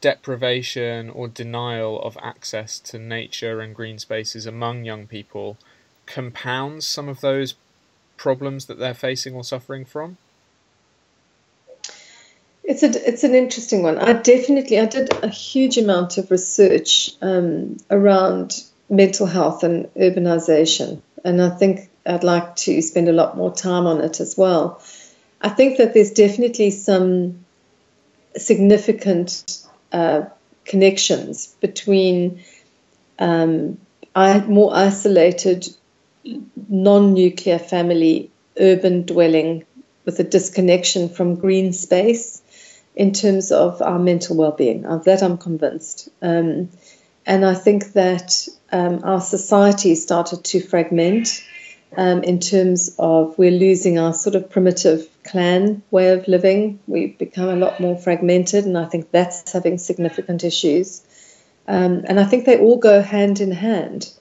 [0.00, 5.56] deprivation or denial of access to nature and green spaces among young people
[6.04, 7.54] compounds some of those
[8.16, 10.18] problems that they're facing or suffering from?
[12.66, 13.98] It's a it's an interesting one.
[13.98, 21.02] I definitely I did a huge amount of research um, around mental health and urbanization,
[21.24, 24.82] and I think I'd like to spend a lot more time on it as well.
[25.42, 27.44] I think that there's definitely some
[28.34, 29.62] significant
[29.92, 30.22] uh,
[30.64, 32.42] connections between
[33.18, 33.78] um,
[34.16, 35.68] more isolated,
[36.68, 39.66] non-nuclear family urban dwelling
[40.06, 42.40] with a disconnection from green space
[42.94, 44.84] in terms of our mental well-being.
[44.86, 46.08] Of that, I'm convinced.
[46.22, 46.70] Um,
[47.26, 51.42] and I think that um, our society started to fragment
[51.96, 56.80] um, in terms of we're losing our sort of primitive clan way of living.
[56.86, 61.02] We've become a lot more fragmented, and I think that's having significant issues.
[61.66, 64.12] Um, and I think they all go hand in hand.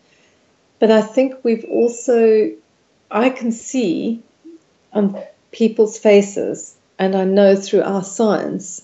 [0.80, 2.52] But I think we've also,
[3.12, 4.24] I can see
[4.92, 5.22] on
[5.52, 8.84] people's faces, and I know through our science,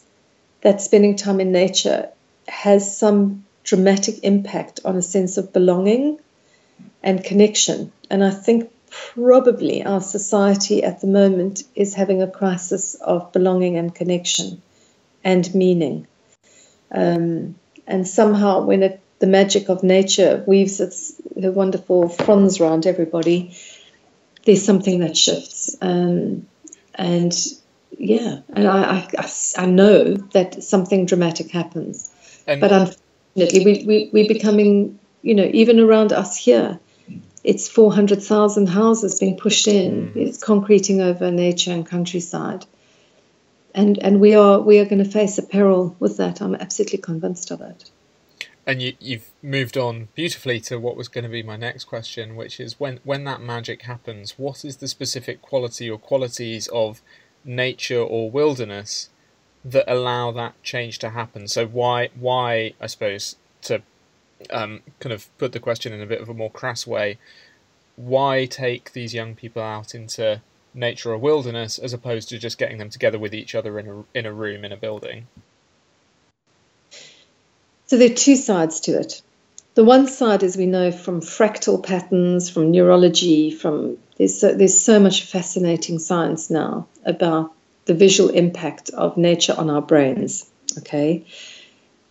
[0.61, 2.09] that spending time in nature
[2.47, 6.19] has some dramatic impact on a sense of belonging
[7.03, 7.91] and connection.
[8.09, 13.77] And I think probably our society at the moment is having a crisis of belonging
[13.77, 14.61] and connection
[15.23, 16.07] and meaning.
[16.91, 17.55] Um,
[17.85, 23.55] and somehow, when it, the magic of nature weaves its wonderful fronds around everybody,
[24.45, 25.75] there's something that shifts.
[25.81, 26.47] Um,
[26.95, 27.33] and
[27.97, 32.11] yeah, and I, I, I, know that something dramatic happens.
[32.47, 36.79] And but unfortunately, we, we, we're becoming, you know, even around us here,
[37.43, 40.11] it's 400,000 houses being pushed in.
[40.11, 40.15] Mm.
[40.15, 42.65] It's concreting over nature and countryside.
[43.73, 46.41] And, and we are we are going to face a peril with that.
[46.41, 47.91] I'm absolutely convinced of it.
[48.65, 52.35] And you, you've moved on beautifully to what was going to be my next question,
[52.35, 57.01] which is when when that magic happens, what is the specific quality or qualities of
[57.43, 59.09] nature or wilderness
[59.65, 61.47] that allow that change to happen?
[61.47, 63.81] So why why I suppose to
[64.51, 67.17] um, kind of put the question in a bit of a more crass way,
[67.95, 70.41] why take these young people out into
[70.73, 74.03] nature or wilderness as opposed to just getting them together with each other in a
[74.17, 75.27] in a room in a building?
[77.87, 79.21] So there are two sides to it.
[79.73, 84.79] The one side, as we know from fractal patterns, from neurology, from there's so, there's
[84.79, 87.53] so much fascinating science now about
[87.85, 90.47] the visual impact of nature on our brains.
[90.77, 91.25] Okay,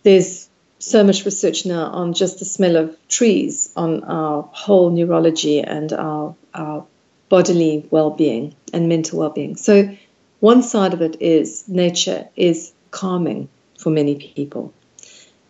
[0.03, 0.49] there's
[0.79, 5.93] so much research now on just the smell of trees, on our whole neurology and
[5.93, 6.85] our, our
[7.29, 9.55] bodily well being and mental well being.
[9.55, 9.95] So,
[10.39, 14.73] one side of it is nature is calming for many people.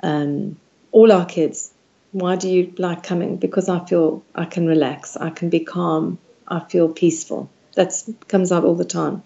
[0.04, 0.58] Um,
[0.92, 1.72] all our kids,
[2.12, 3.38] why do you like coming?
[3.38, 6.18] Because I feel I can relax, I can be calm,
[6.50, 7.50] I feel peaceful.
[7.76, 7.94] That
[8.28, 9.24] comes out all the time.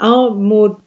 [0.00, 0.80] Our more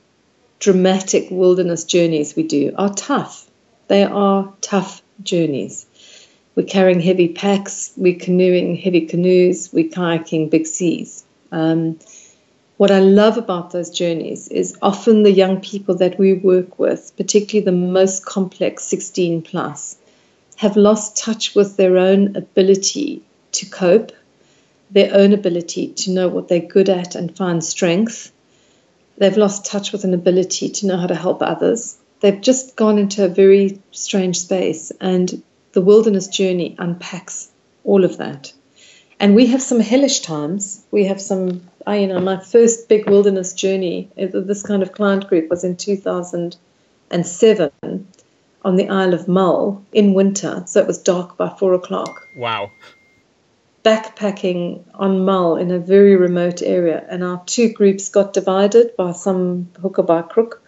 [0.60, 3.46] dramatic wilderness journeys we do are tough
[3.88, 5.86] they are tough journeys.
[6.56, 11.24] We're carrying heavy packs, we're canoeing heavy canoes, we're kayaking big seas.
[11.52, 12.00] Um,
[12.78, 17.16] what I love about those journeys is often the young people that we work with,
[17.16, 19.98] particularly the most complex 16 plus,
[20.58, 23.22] have lost touch with their own ability
[23.54, 24.12] to cope,
[24.92, 28.32] their own ability to know what they're good at and find strength.
[29.18, 32.98] They've lost touch with an ability to know how to help others they've just gone
[32.98, 37.50] into a very strange space, and the wilderness journey unpacks
[37.84, 38.52] all of that.
[39.20, 40.84] And we have some hellish times.
[40.92, 44.92] We have some, I, you know, my first big wilderness journey, uh, this kind of
[44.92, 47.72] client group was in 2007
[48.66, 50.64] on the Isle of Mull in winter.
[50.66, 52.28] So it was dark by four o'clock.
[52.36, 52.72] Wow.
[53.86, 57.06] Backpacking on Mull in a very remote area.
[57.08, 60.62] And our two groups got divided by some hook or by crook.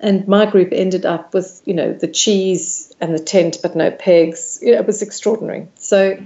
[0.00, 3.90] And my group ended up with you know the cheese and the tent but no
[3.90, 4.58] pegs.
[4.62, 5.68] You know, it was extraordinary.
[5.76, 6.18] So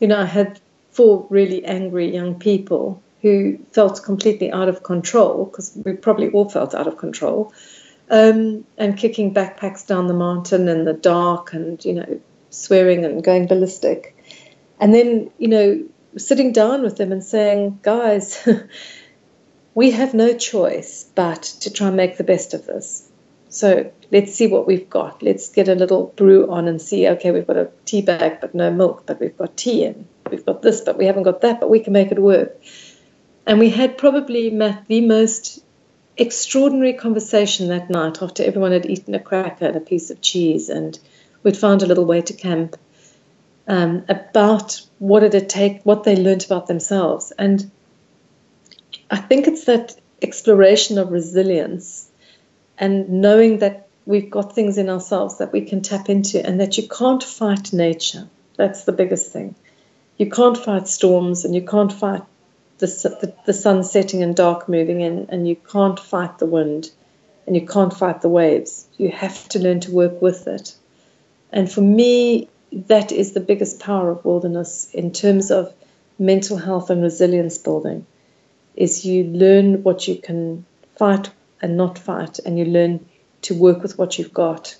[0.00, 5.44] you know i had four really angry young people who felt completely out of control
[5.44, 7.52] because we probably all felt out of control
[8.10, 12.20] um, and kicking backpacks down the mountain in the dark and you know
[12.50, 14.16] swearing and going ballistic
[14.80, 15.84] and then you know
[16.16, 18.46] sitting down with them and saying guys
[19.74, 23.08] we have no choice but to try and make the best of this
[23.48, 25.22] so let's see what we've got.
[25.22, 28.54] Let's get a little brew on and see, okay, we've got a tea bag, but
[28.54, 30.06] no milk, but we've got tea in.
[30.30, 32.56] we've got this, but we haven't got that, but we can make it work.
[33.46, 35.64] And we had probably, Matt, the most
[36.18, 40.68] extraordinary conversation that night after everyone had eaten a cracker and a piece of cheese
[40.68, 40.98] and
[41.44, 42.76] we'd found a little way to camp
[43.68, 47.32] um, about what did it take, what they learned about themselves.
[47.38, 47.70] And
[49.10, 52.10] I think it's that exploration of resilience
[52.78, 56.78] and knowing that we've got things in ourselves that we can tap into and that
[56.78, 58.26] you can't fight nature.
[58.56, 59.54] That's the biggest thing.
[60.16, 62.22] You can't fight storms and you can't fight
[62.78, 66.90] the, the, the sun setting and dark moving in, and you can't fight the wind
[67.46, 68.86] and you can't fight the waves.
[68.98, 70.74] You have to learn to work with it.
[71.50, 75.74] And for me, that is the biggest power of wilderness in terms of
[76.18, 78.06] mental health and resilience building
[78.74, 80.64] is you learn what you can
[80.96, 83.04] fight and not fight, and you learn
[83.42, 84.76] to work with what you've got.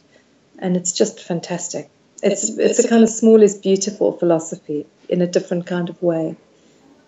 [0.58, 1.90] And it's just fantastic.
[2.22, 6.36] It's it's a kind of small is beautiful philosophy in a different kind of way.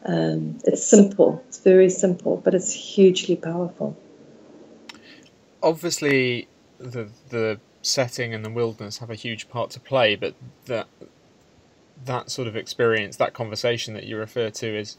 [0.04, 1.44] Um, it's simple.
[1.48, 3.96] It's very simple, but it's hugely powerful.
[5.62, 10.34] Obviously, the the setting and the wilderness have a huge part to play, but
[10.66, 10.86] that
[12.04, 14.96] that sort of experience, that conversation that you refer to, is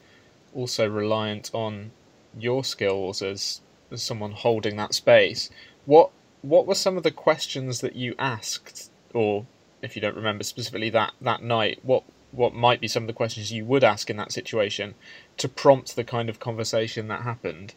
[0.53, 1.91] also reliant on
[2.37, 3.61] your skills as,
[3.91, 5.49] as someone holding that space.
[5.85, 6.11] What
[6.41, 9.45] what were some of the questions that you asked, or
[9.81, 13.13] if you don't remember specifically that that night, what what might be some of the
[13.13, 14.95] questions you would ask in that situation
[15.37, 17.73] to prompt the kind of conversation that happened?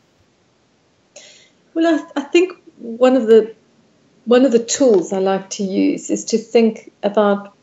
[1.74, 3.54] Well, I, I think one of the
[4.24, 7.54] one of the tools I like to use is to think about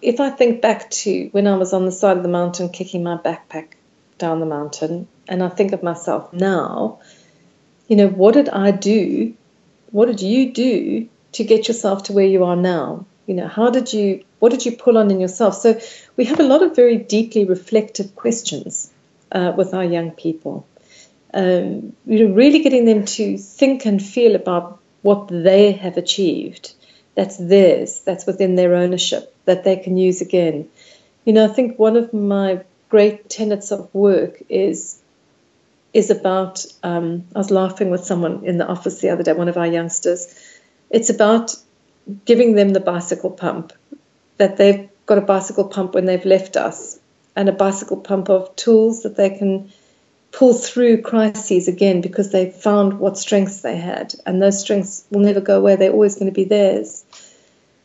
[0.00, 3.02] if I think back to when I was on the side of the mountain kicking
[3.02, 3.68] my backpack
[4.16, 7.00] down the mountain, and I think of myself now,
[7.88, 9.34] you know, what did I do?
[9.90, 13.06] What did you do to get yourself to where you are now?
[13.26, 15.54] You know, how did you, what did you pull on in yourself?
[15.54, 15.80] So
[16.16, 18.90] we have a lot of very deeply reflective questions
[19.32, 20.66] uh, with our young people.
[21.34, 26.74] Um, you know, really getting them to think and feel about what they have achieved.
[27.14, 28.02] That's theirs.
[28.04, 30.68] That's within their ownership that they can use again.
[31.24, 35.00] You know, I think one of my great tenets of work is
[35.94, 36.66] is about.
[36.82, 39.72] Um, I was laughing with someone in the office the other day, one of our
[39.78, 40.22] youngsters.
[40.90, 41.56] It's about
[42.26, 43.72] giving them the bicycle pump,
[44.36, 47.00] that they've got a bicycle pump when they've left us,
[47.34, 49.72] and a bicycle pump of tools that they can
[50.38, 55.18] pull through crises again because they found what strengths they had, and those strengths will
[55.18, 55.74] never go away.
[55.74, 57.04] They're always going to be theirs.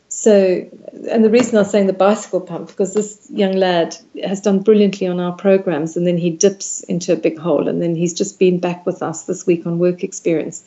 [0.08, 0.64] So,
[1.10, 4.60] and the reason I was saying the bicycle pump because this young lad has done
[4.60, 8.14] brilliantly on our programs, and then he dips into a big hole, and then he's
[8.14, 10.62] just been back with us this week on work experience,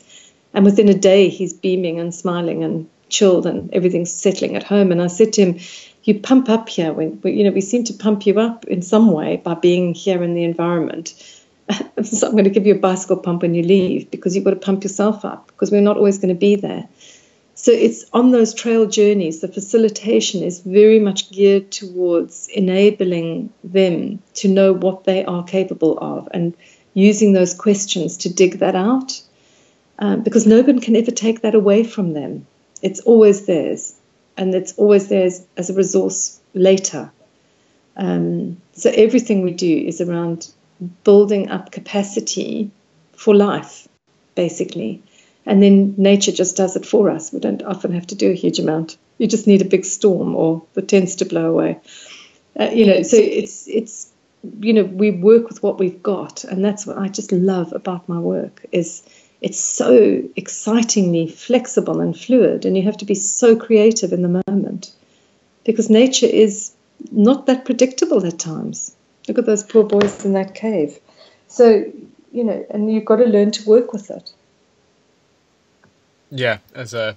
[0.52, 4.92] and within a day he's beaming and smiling and chilled and everything's settling at home.
[4.92, 5.58] And I said to him,
[6.04, 6.92] "You pump up here.
[7.00, 10.34] You know, we seem to pump you up in some way by being here in
[10.34, 11.14] the environment."
[12.02, 14.50] so I'm going to give you a bicycle pump when you leave because you've got
[14.50, 16.88] to pump yourself up because we're not always going to be there.
[17.54, 24.22] So it's on those trail journeys, the facilitation is very much geared towards enabling them
[24.34, 26.54] to know what they are capable of and
[26.94, 29.20] using those questions to dig that out
[29.98, 32.46] um, because no one can ever take that away from them.
[32.80, 33.94] It's always theirs,
[34.36, 37.10] and it's always theirs as a resource later.
[37.96, 40.48] Um, so everything we do is around
[41.04, 42.70] building up capacity
[43.16, 43.88] for life,
[44.34, 45.02] basically.
[45.46, 47.32] And then nature just does it for us.
[47.32, 48.98] We don't often have to do a huge amount.
[49.16, 51.80] You just need a big storm or the tents to blow away.
[52.58, 54.10] Uh, you know, so it's it's
[54.60, 58.08] you know we work with what we've got, and that's what I just love about
[58.08, 59.02] my work is
[59.40, 64.42] it's so excitingly flexible and fluid, and you have to be so creative in the
[64.48, 64.92] moment
[65.64, 66.72] because nature is
[67.12, 68.94] not that predictable at times.
[69.28, 70.98] Look at those poor boys in that cave.
[71.46, 71.84] So,
[72.32, 74.32] you know, and you've got to learn to work with it.
[76.30, 77.16] Yeah, as a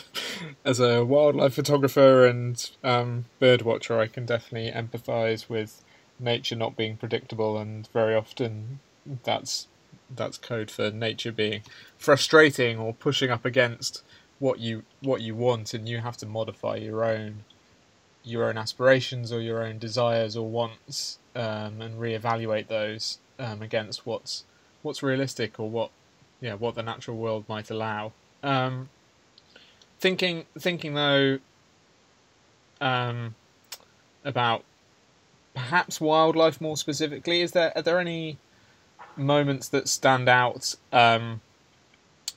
[0.64, 5.84] as a wildlife photographer and um, bird watcher, I can definitely empathise with
[6.18, 8.80] nature not being predictable, and very often
[9.24, 9.66] that's
[10.14, 11.62] that's code for nature being
[11.98, 14.02] frustrating or pushing up against
[14.38, 17.44] what you what you want, and you have to modify your own
[18.24, 24.06] your own aspirations or your own desires or wants um, and reevaluate those um, against
[24.06, 24.44] what's
[24.82, 25.90] what's realistic or what
[26.40, 28.12] yeah what the natural world might allow.
[28.42, 28.88] Um,
[30.00, 31.38] thinking thinking though
[32.80, 33.34] um,
[34.24, 34.64] about
[35.54, 38.38] perhaps wildlife more specifically, is there are there any
[39.16, 41.40] moments that stand out um,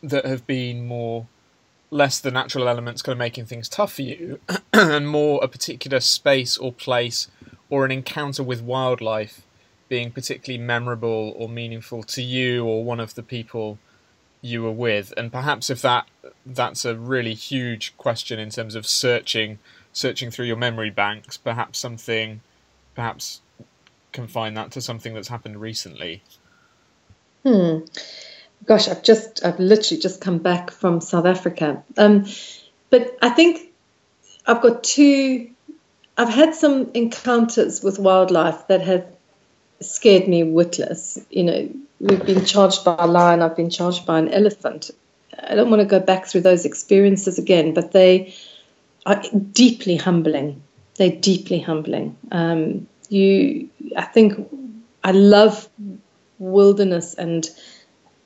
[0.03, 1.27] that have been more
[1.91, 4.39] less the natural elements kind of making things tough for you,
[4.73, 7.27] and more a particular space or place
[7.69, 9.45] or an encounter with wildlife
[9.87, 13.79] being particularly memorable or meaningful to you or one of the people
[14.41, 15.13] you were with.
[15.17, 16.07] And perhaps if that
[16.45, 19.59] that's a really huge question in terms of searching
[19.91, 22.41] searching through your memory banks perhaps something
[22.95, 23.41] perhaps
[24.11, 26.21] confine that to something that's happened recently.
[27.43, 27.79] Hmm
[28.65, 31.83] gosh, I've just, I've literally just come back from South Africa.
[31.97, 32.25] Um,
[32.89, 33.71] but I think
[34.45, 35.49] I've got two,
[36.17, 39.05] I've had some encounters with wildlife that have
[39.81, 41.19] scared me witless.
[41.29, 44.91] You know, we've been charged by a lion, I've been charged by an elephant.
[45.41, 48.33] I don't want to go back through those experiences again, but they
[49.05, 50.61] are deeply humbling.
[50.95, 52.17] They're deeply humbling.
[52.31, 54.49] Um, you, I think,
[55.03, 55.69] I love
[56.39, 57.49] wilderness and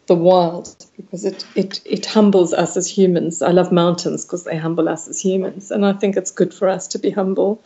[0.07, 3.41] the wild because it, it, it humbles us as humans.
[3.41, 6.67] I love mountains because they humble us as humans, and I think it's good for
[6.67, 7.63] us to be humble.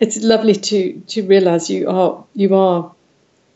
[0.00, 2.94] It's lovely to to realize you are you are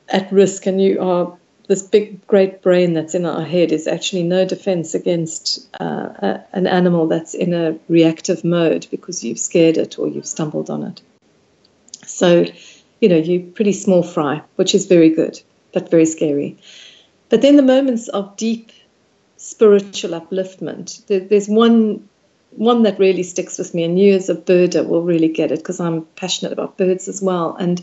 [0.09, 4.25] at risk and you are this big great brain that's in our head is actually
[4.25, 9.79] no defense against uh, a, an animal that's in a reactive mode because you've scared
[9.79, 11.01] it or you've stumbled on it.
[12.05, 12.47] So,
[13.01, 15.41] you know, you're pretty small fry, which is very good,
[15.73, 16.59] but very scary.
[17.33, 18.73] But then the moments of deep
[19.39, 22.07] spiritual upliftment, there, there's one
[22.51, 25.61] one that really sticks with me, and you as a birder will really get it
[25.61, 27.57] because I'm passionate about birds as well.
[27.59, 27.83] And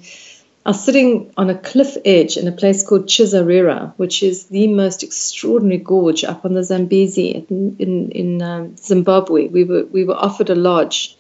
[0.68, 4.68] I was sitting on a cliff edge in a place called Chizarira, which is the
[4.68, 9.48] most extraordinary gorge up on the Zambezi in, in, in um, Zimbabwe.
[9.48, 11.18] We were, we were offered a lodge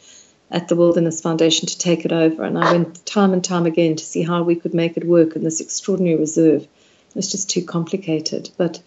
[0.52, 3.96] at the Wilderness Foundation to take it over, and I went time and time again
[3.96, 6.68] to see how we could make it work in this extraordinary reserve.
[7.10, 8.50] It was just too complicated.
[8.58, 8.82] But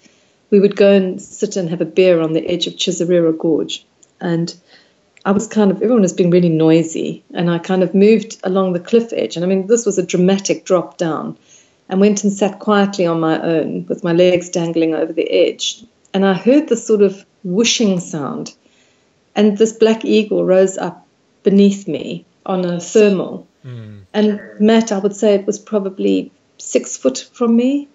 [0.51, 3.85] we would go and sit and have a beer on the edge of Chizarira Gorge.
[4.21, 4.55] And
[5.25, 7.25] I was kind of, everyone was being really noisy.
[7.35, 9.37] And I kind of moved along the cliff edge.
[9.37, 11.37] And I mean, this was a dramatic drop down.
[11.89, 15.85] And went and sat quietly on my own with my legs dangling over the edge.
[16.15, 18.55] And I heard this sort of whooshing sound.
[19.35, 21.07] And this black eagle rose up
[21.43, 23.47] beneath me on a thermal.
[23.65, 24.03] Mm.
[24.13, 27.89] And Matt, I would say it was probably six foot from me.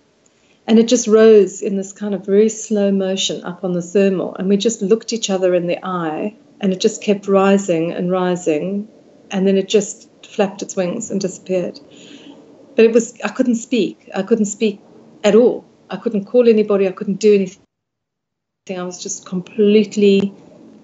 [0.68, 4.36] And it just rose in this kind of very slow motion up on the thermal.
[4.36, 8.11] And we just looked each other in the eye, and it just kept rising and
[8.11, 8.88] rising.
[9.32, 11.80] And then it just flapped its wings and disappeared.
[12.76, 14.09] But it was, I couldn't speak.
[14.13, 14.82] I couldn't speak
[15.24, 15.65] at all.
[15.89, 16.88] I couldn't call anybody.
[16.88, 17.59] I couldn't do anything.
[18.70, 20.34] I was just completely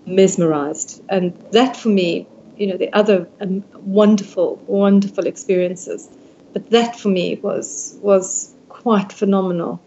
[0.06, 1.04] mesmerized.
[1.10, 2.28] And that for me,
[2.58, 6.10] you know, the other um, wonderful, wonderful experiences.
[6.54, 8.53] But that for me was was
[8.84, 9.82] quite phenomenal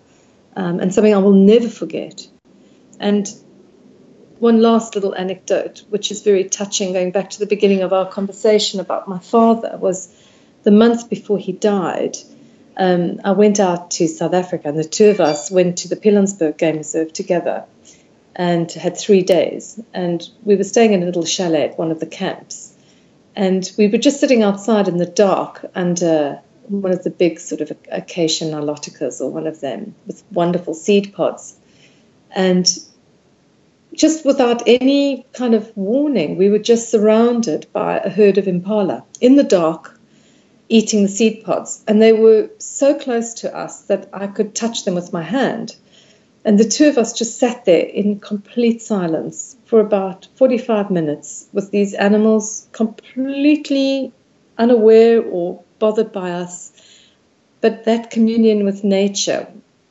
[0.57, 2.27] um, and something I will never forget.
[2.99, 3.29] And
[4.39, 8.09] one last little anecdote, which is very touching, going back to the beginning of our
[8.09, 10.09] conversation about my father, was
[10.63, 12.17] the month before he died.
[12.77, 15.97] Um, I went out to South Africa, and the two of us went to the
[15.97, 17.65] Pilanesberg Game Reserve together
[18.35, 19.81] and had three days.
[19.95, 22.75] And we were staying in a little chalet at one of the camps.
[23.35, 27.61] And we were just sitting outside in the dark under one of the big sort
[27.61, 31.57] of acacia niloticas or one of them with wonderful seed pods.
[32.31, 32.67] And
[33.95, 39.05] just without any kind of warning, we were just surrounded by a herd of impala
[39.21, 39.99] in the dark,
[40.69, 41.83] eating the seed pods.
[41.89, 45.77] And they were so close to us that I could touch them with my hand.
[46.45, 51.49] And the two of us just sat there in complete silence for about 45 minutes
[51.53, 54.13] with these animals completely
[54.59, 56.73] unaware or bothered by us.
[57.61, 59.47] But that communion with nature,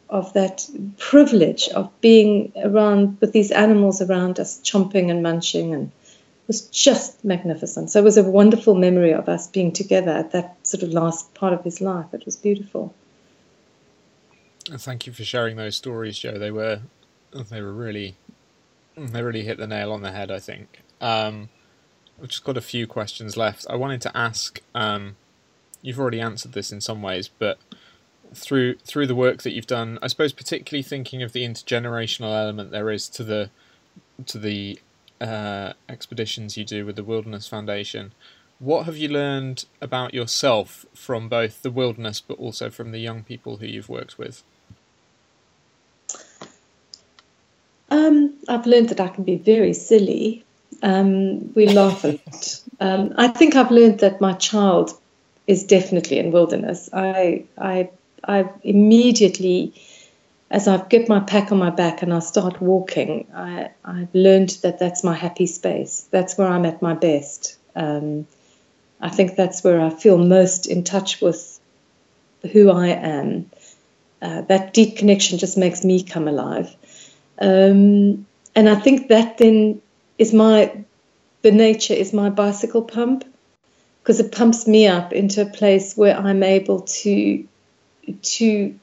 [0.09, 0.67] of that
[0.97, 5.91] privilege of being around with these animals around us, chomping and munching, and
[6.47, 7.89] was just magnificent.
[7.89, 11.33] So it was a wonderful memory of us being together at that sort of last
[11.33, 12.13] part of his life.
[12.13, 12.93] It was beautiful.
[14.69, 16.37] Thank you for sharing those stories, Joe.
[16.37, 16.81] They were
[17.31, 18.15] they were really
[18.95, 20.31] they really hit the nail on the head.
[20.31, 20.81] I think.
[21.01, 21.49] Um,
[22.21, 23.65] I've just got a few questions left.
[23.69, 25.17] I wanted to ask um,
[25.85, 27.59] you've already answered this in some ways, but
[28.33, 32.71] through through the work that you've done, I suppose particularly thinking of the intergenerational element
[32.71, 33.49] there is to the
[34.25, 34.79] to the
[35.21, 38.13] uh, expeditions you do with the Wilderness Foundation.
[38.57, 43.23] What have you learned about yourself from both the wilderness, but also from the young
[43.23, 44.43] people who you've worked with?
[47.89, 50.43] Um, I've learned that I can be very silly.
[50.81, 52.61] Um, we laugh a lot.
[52.79, 54.97] Um, I think I've learned that my child
[55.47, 56.89] is definitely in wilderness.
[56.93, 57.89] I I
[58.23, 59.73] I immediately
[60.51, 64.49] as I get my pack on my back and I start walking, I, I've learned
[64.61, 66.07] that that's my happy space.
[66.11, 67.57] That's where I'm at my best.
[67.75, 68.27] Um,
[69.01, 71.59] I think that's where I feel most in touch with
[72.53, 73.49] who I am.
[74.21, 76.73] Uh, that deep connection just makes me come alive.
[77.39, 78.25] Um,
[78.55, 79.81] and I think that then
[80.17, 80.71] is my,
[81.41, 83.25] the nature is my bicycle pump
[84.05, 87.47] because it pumps me up into a place where I'm able to
[88.21, 88.79] to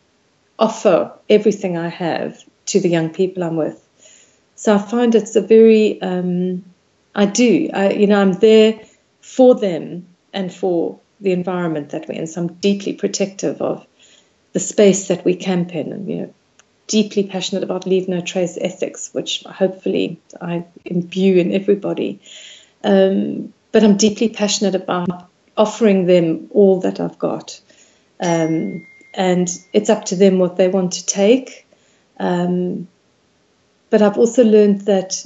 [0.59, 3.81] offer everything I have to the young people I'm with.
[4.57, 6.65] So I find it's a very um,
[7.15, 8.81] I do I, you know I'm there
[9.21, 12.27] for them and for the environment that we're in.
[12.27, 13.87] So I'm deeply protective of
[14.55, 16.35] the space that we camp in, and you know
[16.89, 22.21] deeply passionate about leave no trace ethics, which hopefully I imbue in everybody.
[22.83, 27.61] Um, but I'm deeply passionate about offering them all that I've got.
[28.21, 31.67] Um, and it's up to them what they want to take.
[32.19, 32.89] Um,
[33.91, 35.25] but I've also learned that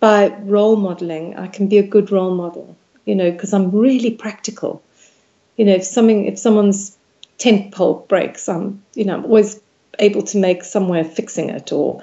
[0.00, 4.10] by role modeling, I can be a good role model, you know, because I'm really
[4.10, 4.82] practical.
[5.56, 6.96] You know, if something, if someone's
[7.38, 9.60] tent pole breaks, I'm, you know, I'm always
[9.98, 11.72] able to make somewhere fixing it.
[11.72, 12.02] Or,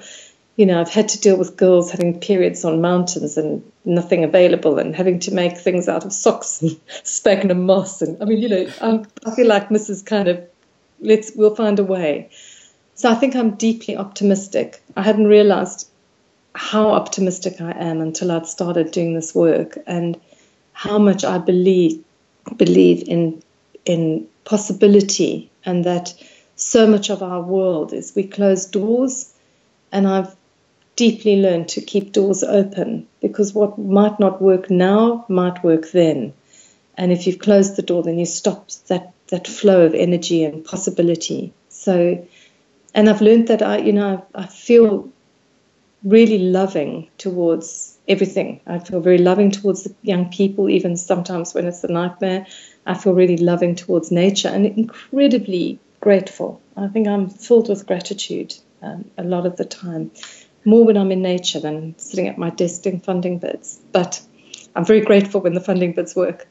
[0.56, 4.78] you know, I've had to deal with girls having periods on mountains and nothing available,
[4.78, 8.02] and having to make things out of socks and sphagnum moss.
[8.02, 10.06] And I mean, you know, I'm, I feel like Mrs.
[10.06, 10.44] Kind of,
[11.00, 12.30] let's, we'll find a way.
[12.94, 14.80] So I think I'm deeply optimistic.
[14.96, 15.88] I hadn't realized
[16.54, 20.20] how optimistic I am until I'd started doing this work and
[20.72, 22.02] how much I believe
[22.56, 23.42] believe in
[23.84, 26.14] in possibility and that
[26.56, 29.32] so much of our world is we close doors
[29.90, 30.36] and I've
[30.96, 36.32] deeply learned to keep doors open because what might not work now might work then.
[36.96, 40.64] And if you've closed the door then you stop that that flow of energy and
[40.64, 41.52] possibility.
[41.68, 42.26] So
[42.94, 45.10] and I've learned that I you know I, I feel
[46.04, 48.60] really loving towards everything.
[48.66, 52.46] I feel very loving towards the young people, even sometimes when it's a nightmare.
[52.86, 56.60] I feel really loving towards nature and incredibly grateful.
[56.76, 60.10] I think I'm filled with gratitude um, a lot of the time,
[60.64, 63.80] more when I'm in nature than sitting at my desk doing funding bids.
[63.92, 64.20] But
[64.74, 66.48] I'm very grateful when the funding bids work.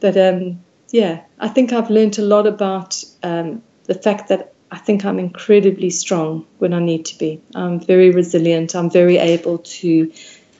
[0.00, 4.78] But um, yeah, I think I've learned a lot about um, the fact that I
[4.78, 7.40] think I'm incredibly strong when I need to be.
[7.54, 8.74] I'm very resilient.
[8.74, 10.12] I'm very able to,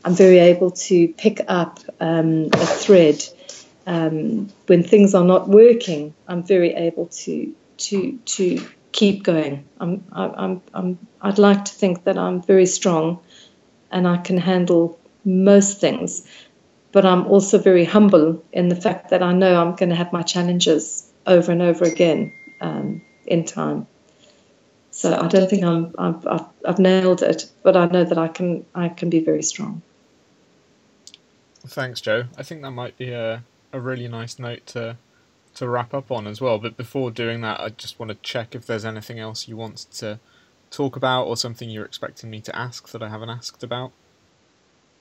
[0.04, 3.22] I'm very able to pick up um, a thread
[3.86, 6.14] um, when things are not working.
[6.28, 8.62] I'm very able to to to
[8.92, 9.64] keep going.
[9.78, 13.20] I'm, I, I'm, I'm, I'd like to think that I'm very strong,
[13.90, 16.26] and I can handle most things.
[16.92, 20.12] But I'm also very humble in the fact that I know I'm going to have
[20.12, 23.86] my challenges over and over again um, in time.
[24.90, 28.28] So I don't think I'm, I'm I've, I've nailed it, but I know that I
[28.28, 29.82] can I can be very strong.
[31.66, 32.24] Thanks, Joe.
[32.36, 34.96] I think that might be a a really nice note to
[35.54, 36.58] to wrap up on as well.
[36.58, 39.86] But before doing that, I just want to check if there's anything else you want
[39.92, 40.18] to
[40.70, 43.92] talk about or something you're expecting me to ask that I haven't asked about.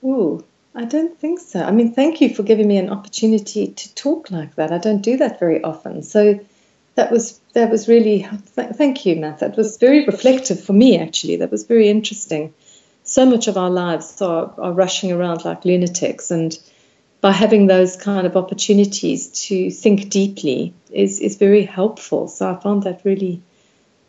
[0.04, 0.44] Ooh,
[0.74, 1.62] I don't think so.
[1.62, 4.72] I mean, thank you for giving me an opportunity to talk like that.
[4.72, 6.02] I don't do that very often.
[6.02, 6.40] So
[6.94, 8.26] that was that was really
[8.56, 9.40] th- thank you, Matt.
[9.40, 11.36] That was very reflective for me actually.
[11.36, 12.52] That was very interesting.
[13.04, 16.56] So much of our lives are, are rushing around like lunatics, and
[17.20, 22.28] by having those kind of opportunities to think deeply is is very helpful.
[22.28, 23.42] So I found that really.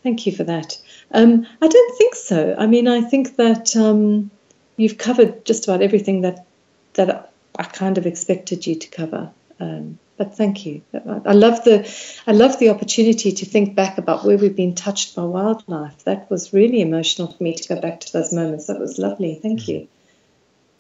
[0.03, 0.82] Thank you for that.
[1.12, 2.55] Um, I don't think so.
[2.57, 4.32] I mean, I think that um,
[4.76, 6.45] you've covered just about everything that
[6.93, 9.32] that I kind of expected you to cover.
[9.59, 10.82] Um, but thank you.
[10.93, 11.88] I love the
[12.28, 16.03] I love the opportunity to think back about where we've been touched by wildlife.
[16.03, 18.68] That was really emotional for me to go back to those moments.
[18.68, 19.39] That was lovely.
[19.41, 19.88] Thank you.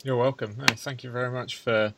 [0.03, 0.55] You're welcome.
[0.77, 1.93] Thank you very much for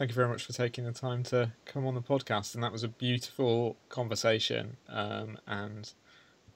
[0.00, 2.54] thank you very much for taking the time to come on the podcast.
[2.54, 4.78] And that was a beautiful conversation.
[4.88, 5.92] Um, and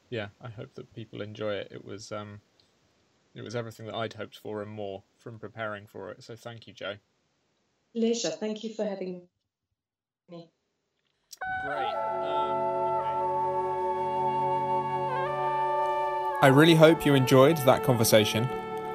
[0.08, 1.68] yeah, I hope that people enjoy it.
[1.70, 2.40] It was um,
[3.34, 6.22] it was everything that I'd hoped for and more from preparing for it.
[6.22, 6.94] So thank you, Joe.
[7.94, 8.30] Pleasure.
[8.30, 9.20] Thank you for having
[10.30, 10.48] me.
[11.66, 11.84] Great.
[11.84, 11.92] Um,
[16.40, 18.48] I really hope you enjoyed that conversation,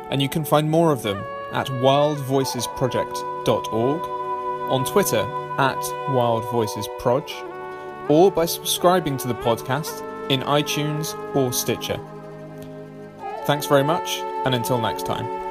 [0.10, 4.19] and you can find more of them at wildvoicesproject.org,
[4.70, 5.22] on Twitter
[5.58, 5.78] at
[6.10, 12.00] wildvoicesproj, or by subscribing to the podcast in iTunes or Stitcher.
[13.46, 15.49] Thanks very much, and until next time.